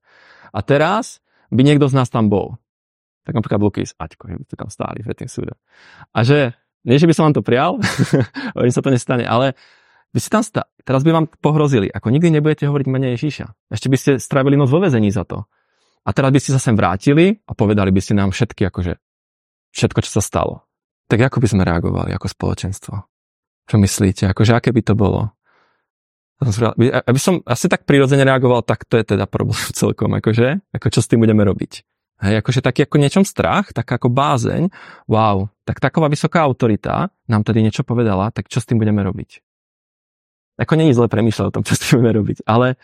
[0.51, 2.61] A teraz by niekto z nás tam bol.
[3.25, 5.57] Tak napríklad Lukis, Aťko, by ste tam stáli pred tým súdom.
[6.13, 7.77] A že, nie, že by som vám to prial,
[8.59, 9.53] oni sa to nestane, ale
[10.11, 10.67] vy si tam stá...
[10.81, 13.71] Teraz by vám pohrozili, ako nikdy nebudete hovoriť mene Ježíša.
[13.71, 15.45] Ešte by ste strávili noc vo vezení za to.
[16.03, 18.97] A teraz by ste sa sem vrátili a povedali by ste nám všetky, akože
[19.71, 20.65] všetko, čo sa stalo.
[21.05, 22.95] Tak ako by sme reagovali ako spoločenstvo?
[23.69, 24.25] Čo myslíte?
[24.27, 25.31] Akože aké by to bolo?
[26.41, 30.99] Aby som asi tak prirodzene reagoval, tak to je teda problém celkom, akože, ako čo
[31.05, 31.85] s tým budeme robiť.
[32.21, 34.69] Hej, akože taký ako niečom strach, tak ako bázeň,
[35.09, 39.41] wow, tak taková vysoká autorita nám tedy niečo povedala, tak čo s tým budeme robiť?
[40.61, 42.77] Ako není zle premýšľať o tom, čo s tým budeme robiť, ale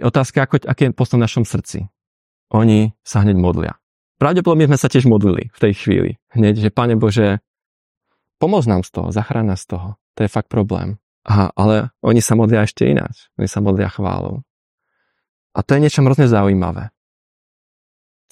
[0.00, 1.92] otázka, ako, aký je postoj v našom srdci.
[2.52, 3.76] Oni sa hneď modlia.
[4.16, 6.10] Pravdepodobne sme sa tiež modlili v tej chvíli.
[6.32, 7.44] Hneď, že Pane Bože,
[8.40, 9.88] pomoz nám z toho, zachráň nás z toho.
[10.16, 10.96] To je fakt problém.
[11.28, 13.28] Aha, ale oni sa modlia ešte ináč.
[13.36, 14.46] Oni sa modlia chválou.
[15.52, 16.88] A to je niečo hrozne zaujímavé.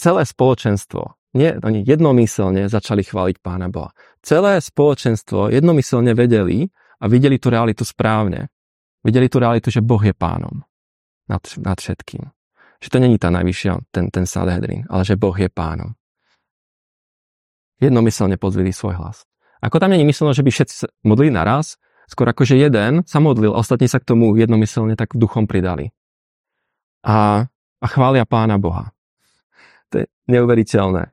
[0.01, 3.93] Celé spoločenstvo, nie, oni jednomyselne začali chváliť Pána Boha.
[4.25, 6.65] Celé spoločenstvo jednomyselne vedeli
[6.97, 8.49] a videli tú realitu správne.
[9.05, 10.65] Videli tú realitu, že Boh je pánom
[11.29, 12.33] nad, nad všetkým.
[12.81, 15.93] Že to není tá najvyššia, ten, ten Sanhedrin, ale že Boh je pánom.
[17.77, 19.29] Jednomyselne pozvili svoj hlas.
[19.61, 21.77] Ako tam není mysleno, že by všetci modlili naraz,
[22.09, 25.93] skôr ako, že jeden sa modlil, ostatní sa k tomu jednomyselne tak v duchom pridali.
[27.05, 27.45] A,
[27.85, 28.97] a chvália pána Boha.
[29.91, 31.11] To je neuveriteľné.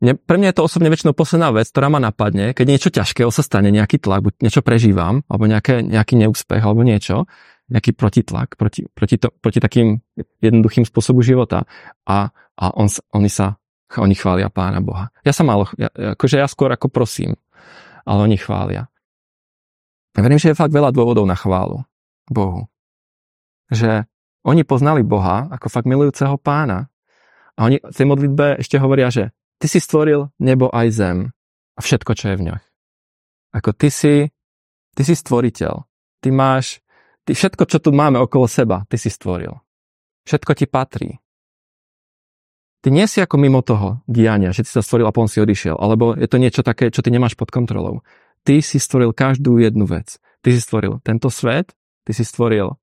[0.00, 3.28] Mne, pre mňa je to osobne väčšinou posledná vec, ktorá ma napadne, keď niečo ťažkého
[3.28, 7.28] sa stane, nejaký tlak, buď niečo prežívam, alebo nejaké, nejaký neúspech, alebo niečo,
[7.68, 10.00] nejaký protitlak proti, proti, to, proti takým
[10.40, 11.68] jednoduchým spôsobu života.
[12.08, 13.60] A, a on, oni sa,
[13.92, 15.12] oni chvália Pána Boha.
[15.20, 17.36] Ja sa málo, ja, akože ja skôr ako prosím,
[18.08, 18.88] ale oni chvália.
[20.16, 21.84] Ja verím, že je fakt veľa dôvodov na chválu
[22.26, 22.66] Bohu.
[23.70, 24.08] Že
[24.48, 26.88] oni poznali Boha ako fakt milujúceho pána.
[27.58, 31.18] A oni v tej modlitbe ešte hovoria, že Ty si stvoril nebo aj zem
[31.76, 32.64] a všetko, čo je v ňoch.
[33.52, 34.32] Ako ty si,
[34.96, 35.84] ty si stvoriteľ.
[36.24, 36.80] Ty máš,
[37.28, 39.52] ty všetko, čo tu máme okolo seba, ty si stvoril.
[40.24, 41.20] Všetko ti patrí.
[42.80, 45.76] Ty nie si ako mimo toho diania, že ty sa stvoril a potom si odišiel,
[45.76, 48.00] alebo je to niečo také, čo ty nemáš pod kontrolou.
[48.40, 50.16] Ty si stvoril každú jednu vec.
[50.40, 51.76] Ty si stvoril tento svet,
[52.08, 52.80] ty si stvoril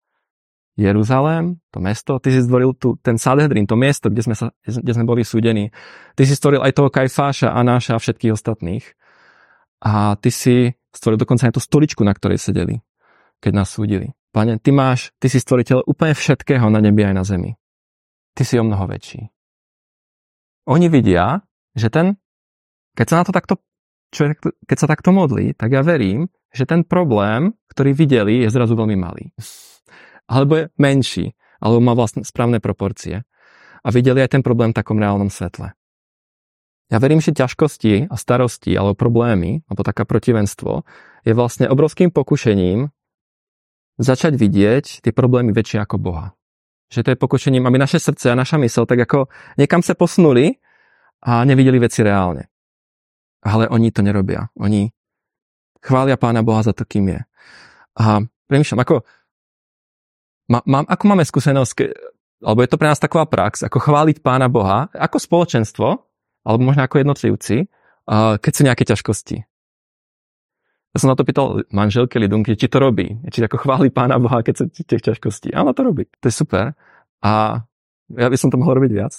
[0.77, 4.93] Jeruzalém, to mesto, ty si stvoril tu, ten Sanhedrin, to miesto, kde sme, sa, kde
[4.93, 5.73] sme boli súdení.
[6.13, 8.85] Ty si stvoril aj toho Kajfáša, Anáša a všetkých ostatných.
[9.81, 12.77] A ty si stvoril dokonca aj tú stoličku, na ktorej sedeli,
[13.41, 14.13] keď nás súdili.
[14.29, 17.57] Pane, ty máš, ty si stvoriteľ úplne všetkého na nebi aj na zemi.
[18.37, 19.33] Ty si o mnoho väčší.
[20.69, 21.41] Oni vidia,
[21.73, 22.21] že ten,
[22.93, 23.53] keď sa na to takto,
[24.13, 28.77] človek, keď sa takto modlí, tak ja verím, že ten problém, ktorý videli, je zrazu
[28.77, 29.33] veľmi malý
[30.27, 33.23] alebo je menší, alebo má vlastne správne proporcie.
[33.87, 35.71] a videli aj ten problém v takom reálnom svetle.
[36.91, 40.87] Ja verím, že ťažkosti a starosti alebo problémy, alebo taká protivenstvo,
[41.23, 42.91] je vlastne obrovským pokušením
[43.99, 46.35] začať vidieť tie problémy väčšie ako Boha.
[46.91, 49.27] Že to je pokušením, aby naše srdce a naša mysl tak ako
[49.59, 50.59] niekam sa posunuli
[51.23, 52.47] a nevideli veci reálne.
[53.43, 54.47] Ale oni to nerobia.
[54.55, 54.87] Oni
[55.83, 57.19] chvália Pána Boha za to, kým je.
[57.99, 58.95] A premýšľam, ako,
[60.47, 61.75] má, má, ako máme skúsenosť,
[62.43, 65.88] alebo je to pre nás taková prax, ako chváliť Pána Boha, ako spoločenstvo,
[66.47, 67.67] alebo možno ako jednotlivci,
[68.39, 69.38] keď sú nejaké ťažkosti.
[70.95, 73.19] Ja som na to pýtal manželky Lidunky, či to robí.
[73.29, 75.53] Či ako chváli pána Boha, keď sa tých ťažkostí.
[75.53, 76.10] Áno, to robí.
[76.23, 76.73] To je super.
[77.21, 77.62] A
[78.17, 79.13] ja by som to mohol robiť viac.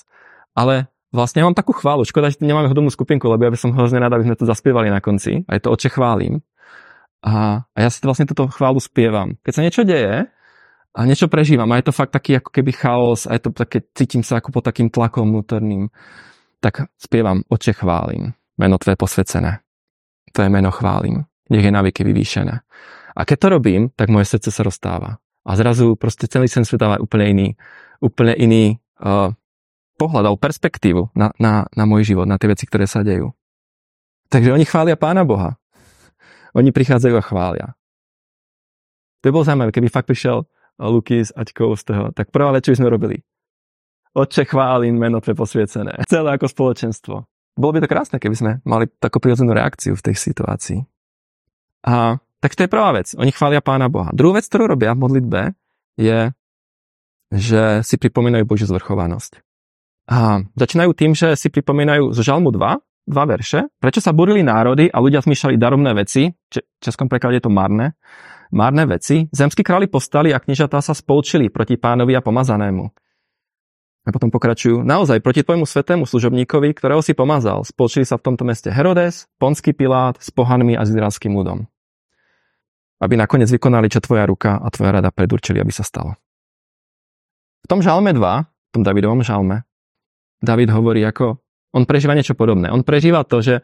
[0.58, 2.02] Ale vlastne ja mám takú chválu.
[2.02, 4.90] Škoda, že nemáme hodnú skupinku, lebo ja by som hrozne rád, aby sme to zaspievali
[4.90, 5.46] na konci.
[5.46, 6.42] A je to oče chválim.
[7.22, 9.38] A, a ja si vlastne túto chválu spievam.
[9.46, 10.26] Keď sa niečo deje
[10.96, 13.84] a niečo prežívam a je to fakt taký ako keby chaos a je to také,
[13.92, 15.92] cítim sa ako pod takým tlakom vnútorným,
[16.58, 19.62] tak spievam Oče chválim, meno Tvoje posvecené.
[20.32, 22.54] Tvoje meno chválim, nech je navyky vyvýšené.
[23.18, 25.18] A keď to robím, tak moje srdce sa rozstáva.
[25.48, 27.48] A zrazu proste celý sen sveta má úplne iný,
[27.98, 28.64] úplne iný
[29.00, 29.32] uh,
[29.98, 33.34] pohľad alebo perspektívu na, na, na môj život, na tie veci, ktoré sa dejú.
[34.28, 35.56] Takže oni chvália Pána Boha.
[36.52, 37.66] Oni prichádzajú a chvália.
[39.22, 40.46] To by bolo zaujímavé, keby fakt prišiel
[40.78, 43.18] Luky s Aťkou z toho, tak prvá vec, čo sme robili,
[44.18, 46.02] Otče, chválim meno pre posviecené.
[46.10, 47.14] Celé ako spoločenstvo.
[47.58, 50.80] Bolo by to krásne, keby sme mali takú prirodzenú reakciu v tej situácii.
[51.86, 53.14] A, tak to je prvá vec.
[53.18, 54.10] Oni chvália Pána Boha.
[54.14, 55.40] Druhú vec, ktorú robia v modlitbe,
[55.98, 56.34] je,
[57.34, 59.42] že si pripomínajú Božiu zvrchovanosť.
[60.08, 64.92] A začínajú tým, že si pripomínajú zo Žalmu 2, dva verše, prečo sa burili národy
[64.92, 67.96] a ľudia zmýšľali daromné veci, v českom preklade je to marné,
[68.52, 72.84] marné veci, zemskí králi postali a kniežatá sa spolčili proti pánovi a pomazanému.
[74.08, 78.48] A potom pokračujú, naozaj proti tvojmu svetému služobníkovi, ktorého si pomazal, spolčili sa v tomto
[78.48, 81.68] meste Herodes, Ponský Pilát s pohanmi a s izraelským ľudom.
[83.04, 86.16] Aby nakoniec vykonali, čo tvoja ruka a tvoja rada predurčili, aby sa stalo.
[87.62, 89.68] V tom žalme 2, v tom Davidovom žalme,
[90.40, 91.36] David hovorí, ako
[91.76, 92.72] on prežíva niečo podobné.
[92.72, 93.60] On prežíva to, že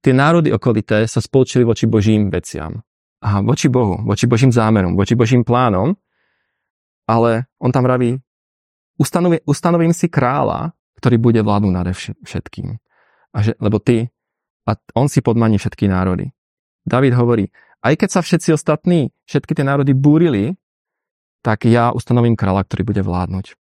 [0.00, 2.80] tie národy okolité sa spolčili voči Božím veciam.
[3.22, 5.94] A voči Bohu, voči Božím zámerom, voči Božím plánom,
[7.06, 8.18] ale on tam vraví,
[8.98, 11.86] ustanovi, ustanovím si kráľa, ktorý bude vládnuť nad
[12.26, 12.78] všetkým.
[13.32, 14.10] A že, lebo ty,
[14.66, 16.30] a on si podmaní všetky národy.
[16.82, 17.50] David hovorí,
[17.82, 20.58] aj keď sa všetci ostatní, všetky tie národy búrili,
[21.42, 23.58] tak ja ustanovím kráľa, ktorý bude vládnuť.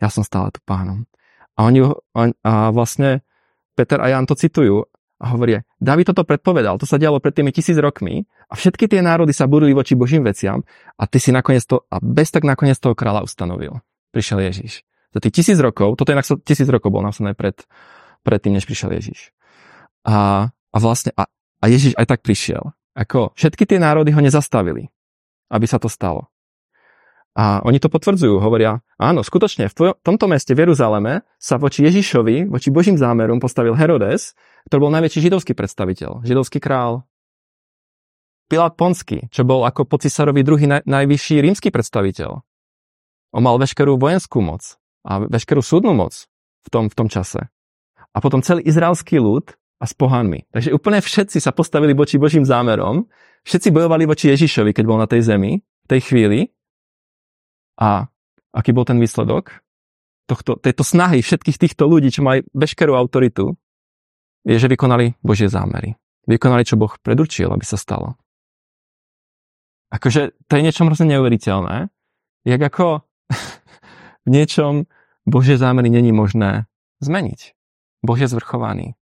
[0.00, 1.08] Ja som stále tu pánom.
[1.56, 1.80] A oni
[2.44, 3.24] a vlastne
[3.72, 4.84] Peter a Jan to citujú
[5.16, 9.00] a hovorí, David toto predpovedal, to sa dialo pred tými tisíc rokmi a všetky tie
[9.00, 10.60] národy sa burili voči Božím veciam
[11.00, 13.80] a ty si nakoniec to, a bez tak nakoniec toho kráľa ustanovil
[14.16, 14.80] prišiel Ježiš.
[15.12, 17.60] Za tých tisíc rokov, toto inak tisíc rokov bol následne pred,
[18.24, 19.36] pred tým, než prišiel Ježiš.
[20.08, 21.28] A, a vlastne, a,
[21.60, 22.72] a Ježiš aj tak prišiel.
[22.96, 24.88] Ako všetky tie národy ho nezastavili,
[25.52, 26.32] aby sa to stalo.
[27.36, 32.48] A oni to potvrdzujú, hovoria, áno, skutočne, v tomto meste v Jeruzaleme sa voči Ježišovi,
[32.48, 34.32] voči Božím zámerom postavil Herodes,
[34.72, 37.04] ktorý bol najväčší židovský predstaviteľ, židovský král.
[38.48, 42.40] Pilát Ponsky, čo bol ako po cisárovi druhý naj, najvyšší rímsky predstaviteľ.
[43.36, 46.24] On mal veškerú vojenskú moc a veškerú súdnu moc
[46.64, 47.52] v tom, v tom čase.
[48.16, 50.48] A potom celý izraelský ľud a s pohanmi.
[50.56, 53.12] Takže úplne všetci sa postavili voči Božím zámerom,
[53.44, 56.55] všetci bojovali voči Ježišovi, keď bol na tej zemi, v tej chvíli.
[57.76, 58.08] A
[58.56, 59.60] aký bol ten výsledok?
[60.26, 63.54] Tohto, tejto snahy všetkých týchto ľudí, čo majú veškerú autoritu,
[64.42, 65.94] je, že vykonali Božie zámery.
[66.26, 68.18] Vykonali, čo Boh predurčil, aby sa stalo.
[69.90, 71.90] Akože to je niečo hrozne neuveriteľné.
[72.42, 73.06] Jak ako
[74.26, 74.90] v niečom
[75.26, 76.66] Božie zámery není možné
[77.02, 77.54] zmeniť.
[78.02, 78.98] Boh je zvrchovaný.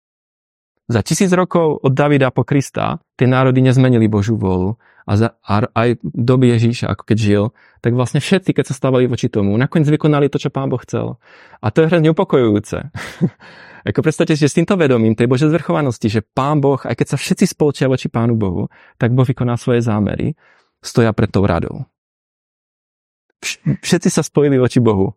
[0.84, 4.76] Za tisíc rokov od Davida po Krista tie národy nezmenili Božú vôľu
[5.08, 7.44] a, za, a aj doby Ježíša, ako keď žil,
[7.80, 11.16] tak vlastne všetci, keď sa stávali voči tomu, nakoniec vykonali to, čo Pán Boh chcel.
[11.60, 12.92] A to je hrozne upokojujúce.
[13.88, 17.06] ako predstavte si, že s týmto vedomím tej Božej zvrchovanosti, že Pán Boh, aj keď
[17.12, 18.68] sa všetci spolčia voči Pánu Bohu,
[19.00, 20.36] tak Boh vykoná svoje zámery,
[20.84, 21.88] stoja pred tou radou
[23.84, 25.12] všetci sa spojili voči Bohu.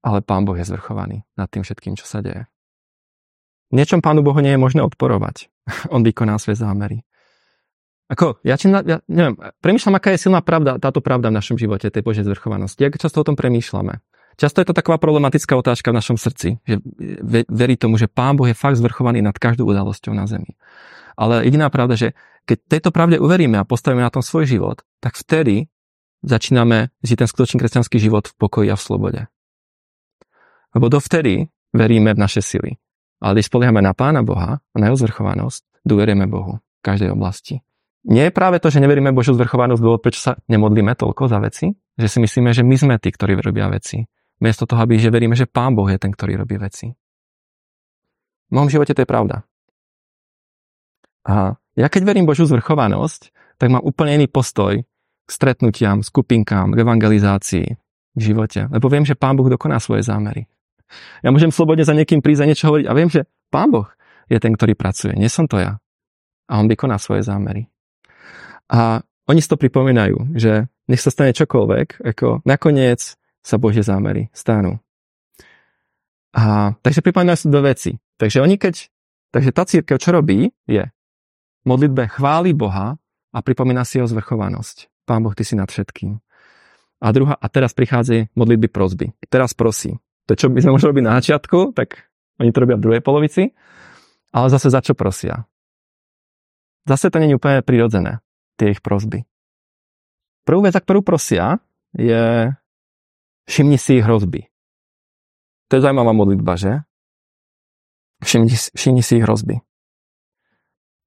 [0.00, 2.48] Ale Pán Boh je zvrchovaný nad tým všetkým, čo sa deje.
[3.70, 5.50] Niečom Pánu Bohu nie je možné odporovať.
[5.94, 7.06] On vykoná svoje zámery.
[8.10, 11.94] Ako, ja, čím, ja neviem, premýšľam, aká je silná pravda, táto pravda v našom živote,
[11.94, 12.82] tej Božej zvrchovanosti.
[12.82, 14.02] Jak často o tom premýšľame?
[14.34, 16.82] Často je to taková problematická otázka v našom srdci, že
[17.46, 20.58] verí tomu, že Pán Boh je fakt zvrchovaný nad každou udalosťou na zemi.
[21.14, 22.08] Ale jediná pravda, že
[22.50, 25.70] keď tejto pravde uveríme a postavíme na tom svoj život, tak vtedy
[26.26, 29.20] začíname žiť ten skutočný kresťanský život v pokoji a v slobode.
[30.74, 32.80] Lebo dovtedy veríme v naše sily.
[33.20, 37.60] Ale když spoliehame na Pána Boha na jeho zvrchovanosť, dôverujeme Bohu v každej oblasti.
[38.08, 41.68] Nie je práve to, že neveríme Božiu zvrchovanosť dôvod, prečo sa nemodlíme toľko za veci?
[42.00, 44.00] Že si myslíme, že my sme tí, ktorí robia veci.
[44.40, 46.88] Miesto toho, aby že veríme, že Pán Boh je ten, ktorý robí veci.
[48.48, 49.44] V mojom živote to je pravda.
[51.28, 56.80] A ja keď verím Božiu zvrchovanosť, tak mám úplne iný postoj k stretnutiam, skupinkám, k
[56.80, 57.66] evangelizácii
[58.16, 58.72] v živote.
[58.72, 60.48] Lebo viem, že Pán Boh dokoná svoje zámery.
[61.22, 63.88] Ja môžem slobodne za niekým prísť a niečo hovoriť a viem, že Pán Boh
[64.30, 65.14] je ten, ktorý pracuje.
[65.18, 65.82] Nie som to ja.
[66.50, 67.66] A on vykoná svoje zámery.
[68.70, 74.30] A oni si to pripomínajú, že nech sa stane čokoľvek, ako nakoniec sa Božie zámery
[74.34, 74.82] stanú.
[76.34, 77.90] A, takže pripomínajú si dve veci.
[78.18, 78.86] Takže oni keď,
[79.34, 80.86] takže tá církev, čo robí, je
[81.66, 82.98] modlitbe chváli Boha
[83.30, 84.90] a pripomína si jeho zvrchovanosť.
[85.06, 86.18] Pán Boh, ty si nad všetkým.
[87.00, 89.06] A druhá, a teraz prichádzajú modlitby prozby.
[89.32, 89.96] Teraz prosí.
[90.28, 93.52] To, čo by sme mohli robiť na začiatku, tak oni to robia v druhej polovici,
[94.32, 95.44] ale zase za čo prosia.
[96.88, 98.24] Zase to je úplne prirodzené
[98.56, 99.28] tie ich prozby.
[100.44, 101.60] Prvú vec, za ktorú prosia,
[101.92, 102.48] je
[103.46, 104.48] všimni si ich hrozby.
[105.70, 106.72] To je zaujímavá modlitba, že?
[108.24, 109.62] Všimni, všimni si ich hrozby.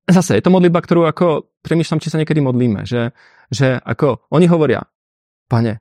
[0.03, 3.15] Zase, je to modlitba, ktorú ako premýšľam, či sa niekedy modlíme, že,
[3.47, 4.83] že ako oni hovoria,
[5.47, 5.79] pane,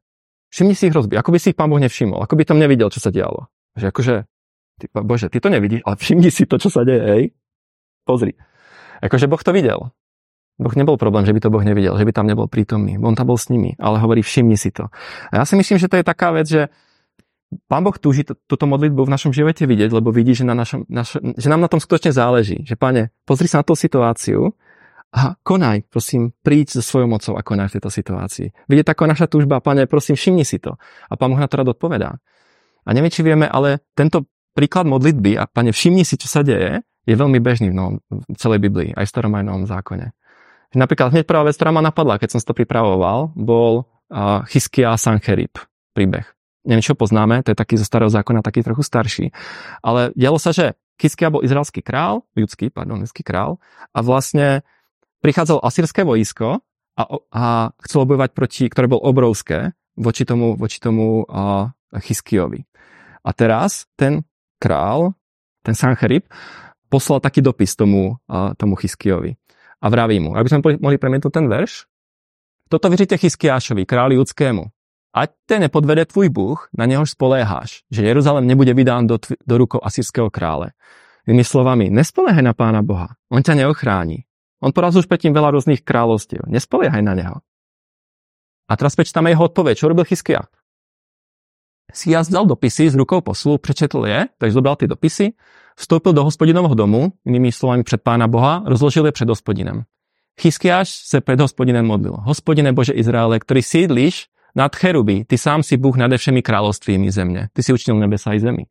[0.53, 2.93] všimni si ich hrozby, ako by si ich pán Boh nevšimol, ako by tam nevidel,
[2.93, 3.49] čo sa dialo.
[3.75, 4.15] Že akože,
[4.79, 7.23] ty, bože, ty to nevidíš, ale všimni si to, čo sa deje, hej.
[8.05, 8.37] Pozri.
[9.01, 9.97] Akože Boh to videl.
[10.61, 13.01] Boh nebol problém, že by to Boh nevidel, že by tam nebol prítomný.
[13.01, 14.93] On tam bol s nimi, ale hovorí, všimni si to.
[15.33, 16.69] A ja si myslím, že to je taká vec, že
[17.69, 21.21] Pán Boh túži túto modlitbu v našom živote vidieť, lebo vidí, že, na našom, naš,
[21.21, 22.65] že nám na tom skutočne záleží.
[22.65, 24.57] Že, pane, pozri sa na tú situáciu
[25.13, 28.49] a konaj, prosím, príď so svojou mocou a konaj v tejto situácii.
[28.65, 30.81] Vidieť ako naša túžba, pane, prosím, všimni si to.
[30.81, 32.17] A Pán Boh na to rád odpovedá.
[32.83, 34.25] A neviem, či vieme, ale tento
[34.57, 38.37] príklad modlitby a pane, všimni si, čo sa deje, je veľmi bežný v, novom, v
[38.41, 40.17] celej Biblii, aj v starom aj novom zákone.
[40.73, 44.97] Napríklad hneď prvá vec, ktorá ma napadla, keď som si to pripravoval, bol uh, Chyskia
[44.97, 45.61] Sancherib
[45.93, 46.25] príbeh.
[46.65, 49.27] Neviem, čo poznáme, to je taký zo starého zákona, taký trochu starší.
[49.85, 53.59] Ale dialo sa, že Chyskia bol izraelský král, judský, pardon, judský král
[53.91, 54.63] a vlastne
[55.23, 56.59] prichádzalo asýrske vojsko
[56.99, 57.45] a, a
[57.89, 62.67] chcelo bojovať proti, ktoré bol obrovské, voči tomu, voči tomu uh, Chyskiovi.
[63.23, 64.27] A teraz ten
[64.59, 65.15] král,
[65.63, 66.27] ten Sancherib,
[66.91, 69.39] poslal taký dopis tomu, uh, tomu Chyskiovi
[69.83, 71.91] a vraví mu, aby sme mohli premietnúť ten verš,
[72.71, 74.65] toto vyřite Chyskiášovi, králi judskému.
[75.13, 79.81] Ať te nepodvede tvůj Bůh, na něhož spoléháš, že Jeruzalém nebude vydán do, do rukou
[79.83, 80.73] asýrského krále.
[81.29, 84.25] Inými slovami, nespoléhaj na Pána Boha, on ťa neochrání.
[84.63, 86.47] On porazil už predtým veľa rôznych kráľovstiev.
[86.47, 87.37] Nespoliehaj na neho.
[88.71, 89.75] A teraz prečítame jeho odpoveď.
[89.75, 90.47] Čo robil Chyskia?
[91.93, 95.33] Sias vzal dopisy z rukou poslu, přečetl je, takže zobral ty dopisy,
[95.77, 99.85] vstoupil do hospodinového domu, inými slovami před pána Boha, rozložil je před hospodinem.
[100.41, 102.13] Chyskiáš se před hospodinem modlil.
[102.13, 107.49] Hospodine Bože Izraele, ktorý sídliš nad cheruby, ty sám si Bůh nade všemi kráľovstvími země.
[107.53, 108.65] Ty si učinil nebesa i zemi.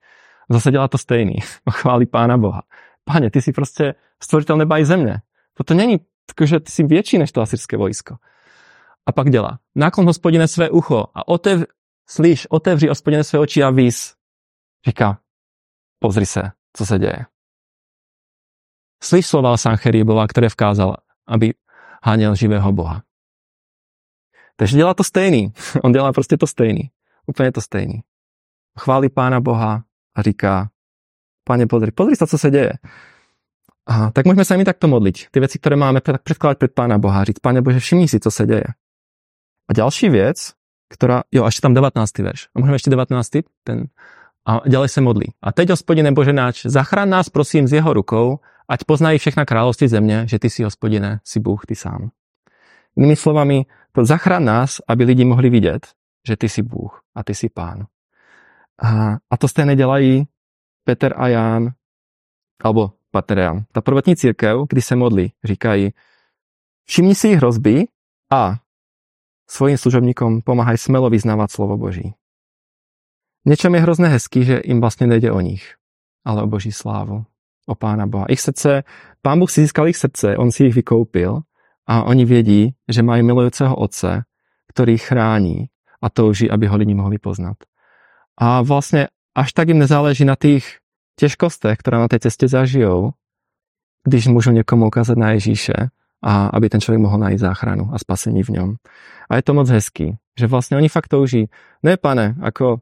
[0.49, 1.35] Zase dělá to stejný.
[1.69, 2.61] Chváli pána Boha.
[3.03, 5.21] Pane, ty si prostě stvoriteľ neba i země.
[5.53, 5.99] Toto není
[6.45, 8.15] že ty si větší než to asyrské vojsko.
[9.05, 9.59] A pak dělá.
[9.75, 11.63] Náklon hospodine své ucho a otev,
[12.09, 14.15] slyš, otevři hospodine své oči a vys.
[14.87, 15.19] Říká,
[15.99, 16.41] pozri se,
[16.73, 17.25] co se děje.
[19.03, 20.93] Slyš slova Sancheribova, ktoré vkázal,
[21.25, 21.57] aby
[22.05, 23.01] háněl živého Boha.
[24.55, 25.53] Takže dělá to stejný.
[25.83, 26.91] On dělá prostě to stejný.
[27.25, 28.05] Úplně to stejný.
[28.79, 29.83] Chválí pána Boha
[30.15, 30.69] a říká,
[31.43, 32.73] pane, pozri, pozri sa, co se deje.
[33.87, 35.33] A tak môžeme sa my takto modliť.
[35.33, 37.25] Tie veci, ktoré máme, predkladať pred pána Boha.
[37.25, 38.69] Říct, pane Bože, všimni si, co se deje.
[39.69, 40.53] A ďalší vec,
[40.91, 41.95] ktorá, jo, ešte tam 19.
[42.19, 42.51] verš.
[42.53, 43.47] A môžeme ešte 19.
[43.63, 43.89] Ten,
[44.45, 45.27] a ďalej sa modlí.
[45.41, 49.87] A teď, hospodine Bože náč, zachrán nás prosím z jeho rukou, ať poznají všechna kráľovství
[49.87, 52.11] země, že ty si, hospodine, si Bůh, ty sám.
[52.97, 53.65] Inými slovami,
[54.01, 55.83] zachrán nás, aby lidi mohli vidieť,
[56.27, 57.85] že ty si Bůh a ty si pán.
[58.83, 60.27] A, a to stejné dělají
[60.83, 61.71] Peter a Ján,
[62.63, 63.63] alebo Pater Ján.
[63.71, 65.93] Ta prvotní církev, kdy se modlí, říkají,
[66.85, 67.85] všimni si hrozby
[68.31, 68.57] a
[69.47, 72.15] svojim služobníkom pomáhaj smelo vyznávať slovo Boží.
[73.43, 75.75] Niečom je hrozné hezký, že im vlastne nejde o nich,
[76.21, 77.25] ale o Boží slávu,
[77.67, 78.29] o Pána Boha.
[78.29, 78.85] Ich srdce,
[79.19, 81.41] Pán Boh si získal ich srdce, On si ich vykoupil
[81.89, 84.23] a oni vědí, že mají milujúceho Otce,
[84.71, 85.67] ktorý chrání
[86.01, 87.57] a touží, aby ho lidi mohli poznat.
[88.37, 90.80] A vlastne až tak im nezáleží na tých
[91.19, 93.13] těžkostech, ktoré na tej ceste zažijou,
[94.07, 98.41] když môžu niekomu ukázať na Ježíše a aby ten človek mohol nájsť záchranu a spasení
[98.45, 98.69] v ňom.
[99.29, 101.49] A je to moc hezký, že vlastne oni fakt touží,
[101.83, 102.81] ne pane, ako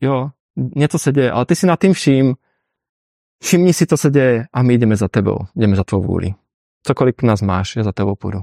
[0.00, 2.34] jo, něco se děje, ale ty si nad tým vším,
[3.42, 6.34] všimni si, co se děje a my jdeme za tebou, jdeme za tvou vůli.
[6.86, 8.40] Cokoliv nás máš, já za tebou půjdu.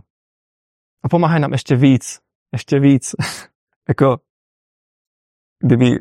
[1.03, 2.19] A pomáhaj nám ještě víc,
[2.53, 3.15] ještě víc.
[3.89, 4.17] jako,
[5.59, 5.99] kdyby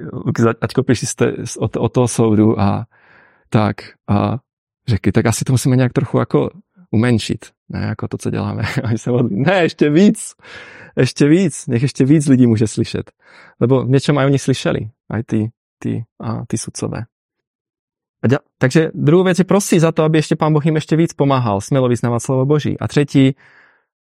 [0.60, 2.86] Aťko přišli jste od, od toho soudu a
[3.48, 3.76] tak
[4.08, 4.38] a
[4.88, 6.50] řekli, tak asi to musíme nějak trochu jako
[6.90, 8.62] umenšit, ne jako to, co děláme.
[8.82, 10.34] A se modlí, ne, ještě víc,
[10.96, 13.12] ještě víc, nech ještě víc lidí může slyšet.
[13.60, 17.04] Lebo v něčem aj oni slyšeli, aj ty, ty, a ty sudcové.
[18.22, 20.96] A ďa, takže druhou věc je prosí za to, aby ještě pán Boh jim ještě
[20.96, 22.78] víc pomáhal, smělo vyznávat slovo Boží.
[22.78, 23.36] A třetí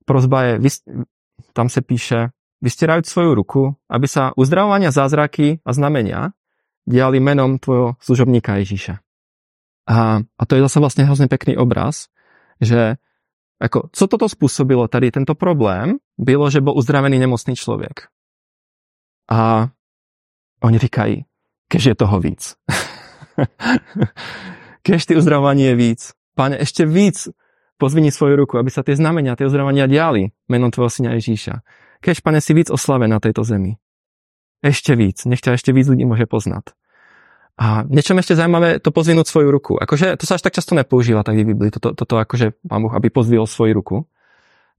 [0.06, 0.60] prozba je,
[1.54, 2.28] tam se píše,
[2.62, 6.32] vystierajúc svoju ruku, aby sa uzdravovania zázraky a znamenia
[6.86, 9.02] diali menom tvojho služobníka Ježíša.
[9.90, 12.06] A, a to je zase vlastně hrozně pekný obraz,
[12.62, 12.96] že
[13.62, 18.10] ako, co toto spôsobilo, tady tento problém, bylo, že bol uzdravený nemocný člověk.
[19.30, 19.70] A
[20.64, 21.26] oni říkají,
[21.68, 22.56] kež je toho víc.
[24.82, 26.12] kež ty uzdravování je víc.
[26.36, 27.30] Pane, ešte víc
[27.78, 31.62] pozvini svoju ruku, aby sa tie znamenia, tie uzdravovania diali menom tvojho syna Ježíša.
[32.02, 33.78] Kež, pane, si víc oslave na tejto zemi.
[34.66, 35.26] Ešte víc.
[35.26, 36.74] Nech ťa ešte víc ľudí môže poznať.
[37.62, 39.74] A niečom ešte zaujímavé to pozvinúť svoju ruku.
[39.78, 42.94] Akože to sa až tak často nepoužíva tak v Biblii, toto, toto akože pán Boh,
[42.94, 43.98] aby pozvil svoju ruku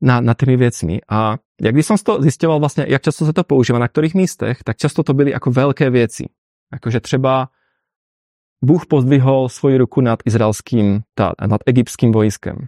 [0.02, 0.98] na, na tými vecmi.
[1.06, 4.66] A jak by som to zisťoval vlastne, jak často sa to používa, na ktorých místech,
[4.66, 6.26] tak často to byly ako veľké veci.
[6.74, 7.48] Akože třeba
[8.62, 12.66] Bůh pozdvihol svoju ruku nad izraelským, tá, nad egyptským vojskem.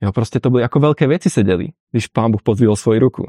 [0.00, 3.26] Jo, prostě to byly jako velké věci sedeli, když pán Bůh pozdvihol svoju ruku.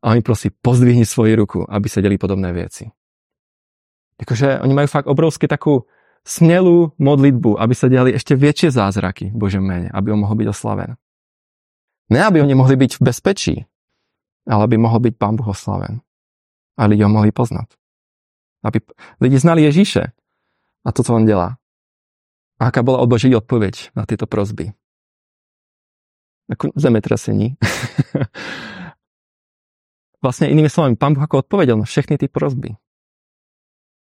[0.00, 2.90] A oni prosí, pozdvihni svoji ruku, aby sedeli podobné věci.
[4.20, 5.88] Jakože oni majú fakt obrovsky takú
[6.24, 10.48] smelú modlitbu, aby sa diali ešte väčšie zázraky v Božom mene, aby on mohol byť
[10.52, 11.00] oslaven.
[12.12, 13.56] Ne, aby oni mohli byť v bezpečí,
[14.44, 16.04] ale aby mohol byť Pán Boh oslaven.
[16.76, 17.76] A lidi ho mohli poznať.
[18.60, 18.84] Aby
[19.20, 20.12] lidi znali Ježíše
[20.84, 21.56] a to, co on dělá.
[22.60, 24.72] A aká bola od Boží odpoveď na tieto prozby.
[26.76, 27.56] Zemetrasení.
[30.20, 32.76] vlastne inými slovami, Pán Boh ako odpovedel na všechny tie prozby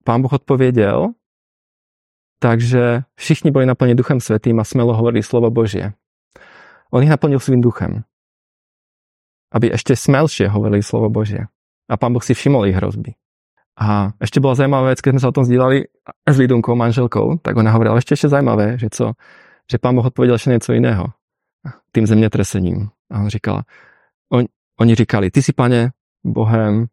[0.04, 1.08] pán Boh odpověděl,
[2.38, 5.92] takže všichni byli naplněni duchem svetým a smelo hovorili slovo Božie.
[6.90, 8.04] On ich naplnil svým duchem,
[9.52, 11.48] aby ešte smelšie hovorili slovo Božie.
[11.88, 13.16] A pán Boh si všimol ich hrozby.
[13.80, 15.88] A ešte bola zaujímavá vec, keď sme sa o tom sdílali
[16.28, 19.16] s Lidunkou, manželkou, tak ona hovorila ešte ešte zaujímavé, že co,
[19.64, 21.16] že pán Boh odpovedal ešte niečo iného
[21.96, 22.92] tým zemětresením.
[23.08, 23.64] A on říkala,
[24.28, 24.44] on,
[24.80, 26.86] oni říkali, ty si, pane, Bohem,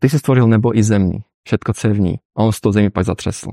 [0.00, 2.14] ty si stvoril nebo i zemní všetko cevní.
[2.36, 3.50] A on z toho zemi pak zatřesl.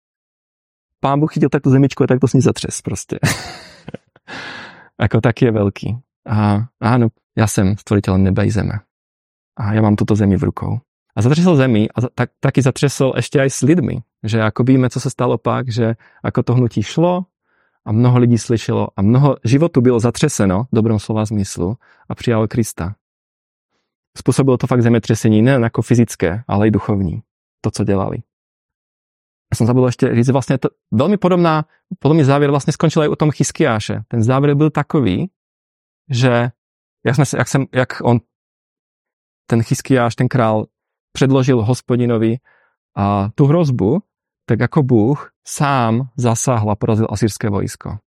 [1.00, 3.18] Pán Bůh chytil takto zemičku a takto s ní zatřes prostě.
[5.00, 5.98] jako tak je velký.
[6.24, 8.80] A áno, ja som stvoriteľom neba i zeme.
[9.60, 10.80] A ja mám túto zemi v rukou.
[11.12, 14.00] A zatřesol zemi a tak, taky zatřesol ešte aj s lidmi.
[14.24, 17.28] Že ako víme, co se stalo pak, že ako to hnutí šlo
[17.84, 21.76] a mnoho lidí slyšelo a mnoho životu bylo zatřeseno v dobrom slova zmyslu
[22.08, 22.96] a přijalo Krista.
[24.14, 27.22] Spôsobilo to fakt zemetřesení, ne ako fyzické, ale i duchovní.
[27.60, 28.22] To, co dělali.
[29.52, 31.70] Ja som zabudol ešte říct, vlastne to veľmi podobná,
[32.02, 34.02] podobný závier vlastne skončil aj u tom Chyskiáše.
[34.10, 35.30] Ten závier byl takový,
[36.10, 36.50] že
[37.06, 38.18] jak, sme, jak, sem, jak on,
[39.46, 40.66] ten Chyskiáš, ten král,
[41.12, 42.42] předložil hospodinovi
[42.98, 44.02] a tu hrozbu,
[44.46, 47.98] tak ako Bůh sám zasáhl a porazil asýrské vojsko.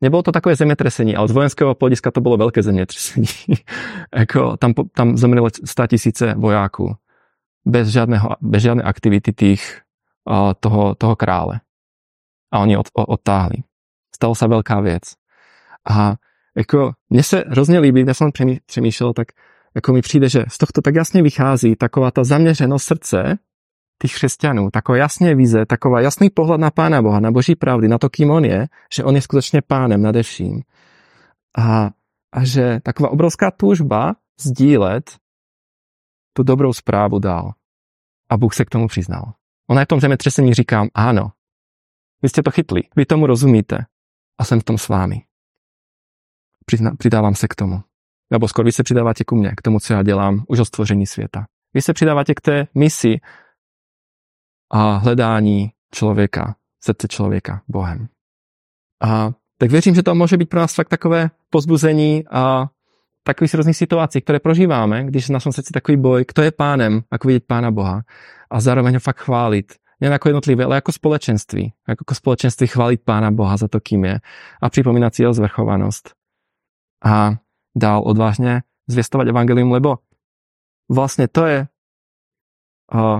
[0.00, 3.26] Nebolo to takové zemětresení, ale z vojenského pohľadiska to bolo veľké zemětresení.
[4.14, 6.94] jako, tam, tam zomrelo 100 tisíce vojáků
[7.64, 9.62] bez, žiadného, bez žiadnej aktivity tých,
[10.60, 11.60] toho, toho krále.
[12.52, 13.64] A oni od, odtáhli.
[14.14, 15.16] Stalo sa veľká vec.
[15.84, 16.16] A
[16.56, 18.32] jako, mne se hrozně líbí, ja som
[18.66, 19.28] přemýšlel, tak
[19.74, 23.38] jako mi přijde, že z tohto tak jasně vychází taková ta zaměřenost srdce
[23.98, 27.98] tých křesťanů, taková jasně vize, taková jasný pohled na Pána Boha, na Boží pravdy, na
[27.98, 30.62] to, kým On je, že On je skutečně pánem nade vším.
[31.58, 31.90] A,
[32.32, 35.16] a že taková obrovská túžba sdílet
[36.32, 37.52] tu dobrou zprávu dál.
[38.30, 39.32] A Bůh se k tomu přiznal.
[39.70, 41.32] Ona je v tom zemětřesení říkám, áno,
[42.22, 43.86] vy ste to chytli, vy tomu rozumíte
[44.38, 45.22] a jsem v tom s vámi.
[46.66, 47.82] Přizna, přidávám se k tomu.
[48.30, 51.06] Nebo skoro vy se přidáváte ku mně, k tomu, co já dělám už od stvoření
[51.06, 51.46] světa.
[51.74, 53.20] Vy se přidáváte k té misi,
[54.74, 58.08] a hledání člověka, srdce člověka Bohem.
[59.02, 62.68] A tak věřím, že to může být pro nás fakt takové pozbuzení a
[63.22, 67.28] takových různých situací, které prožíváme, když v našom srdci takový boj, kto je pánem, ako
[67.28, 68.02] vidět pána Boha
[68.50, 69.74] a zároveň ho fakt chválit.
[70.00, 71.72] Ne jako jednotlivé, ale jako společenství.
[71.88, 74.20] Jako společenství chválit pána Boha za to, kým je
[74.62, 76.10] a připomínat si jeho zvrchovanost.
[77.04, 77.32] A
[77.76, 79.98] dál odvážně zvěstovat evangelium, lebo
[80.90, 81.68] vlastně to je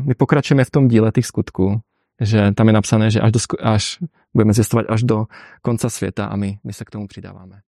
[0.01, 1.81] my pokračujeme v tom díle tých skutků,
[2.21, 3.99] že tam je napsané, že až, do, až
[4.35, 5.27] budeme zjistovat až do
[5.63, 7.61] konca světa a my, my se k tomu přidáváme.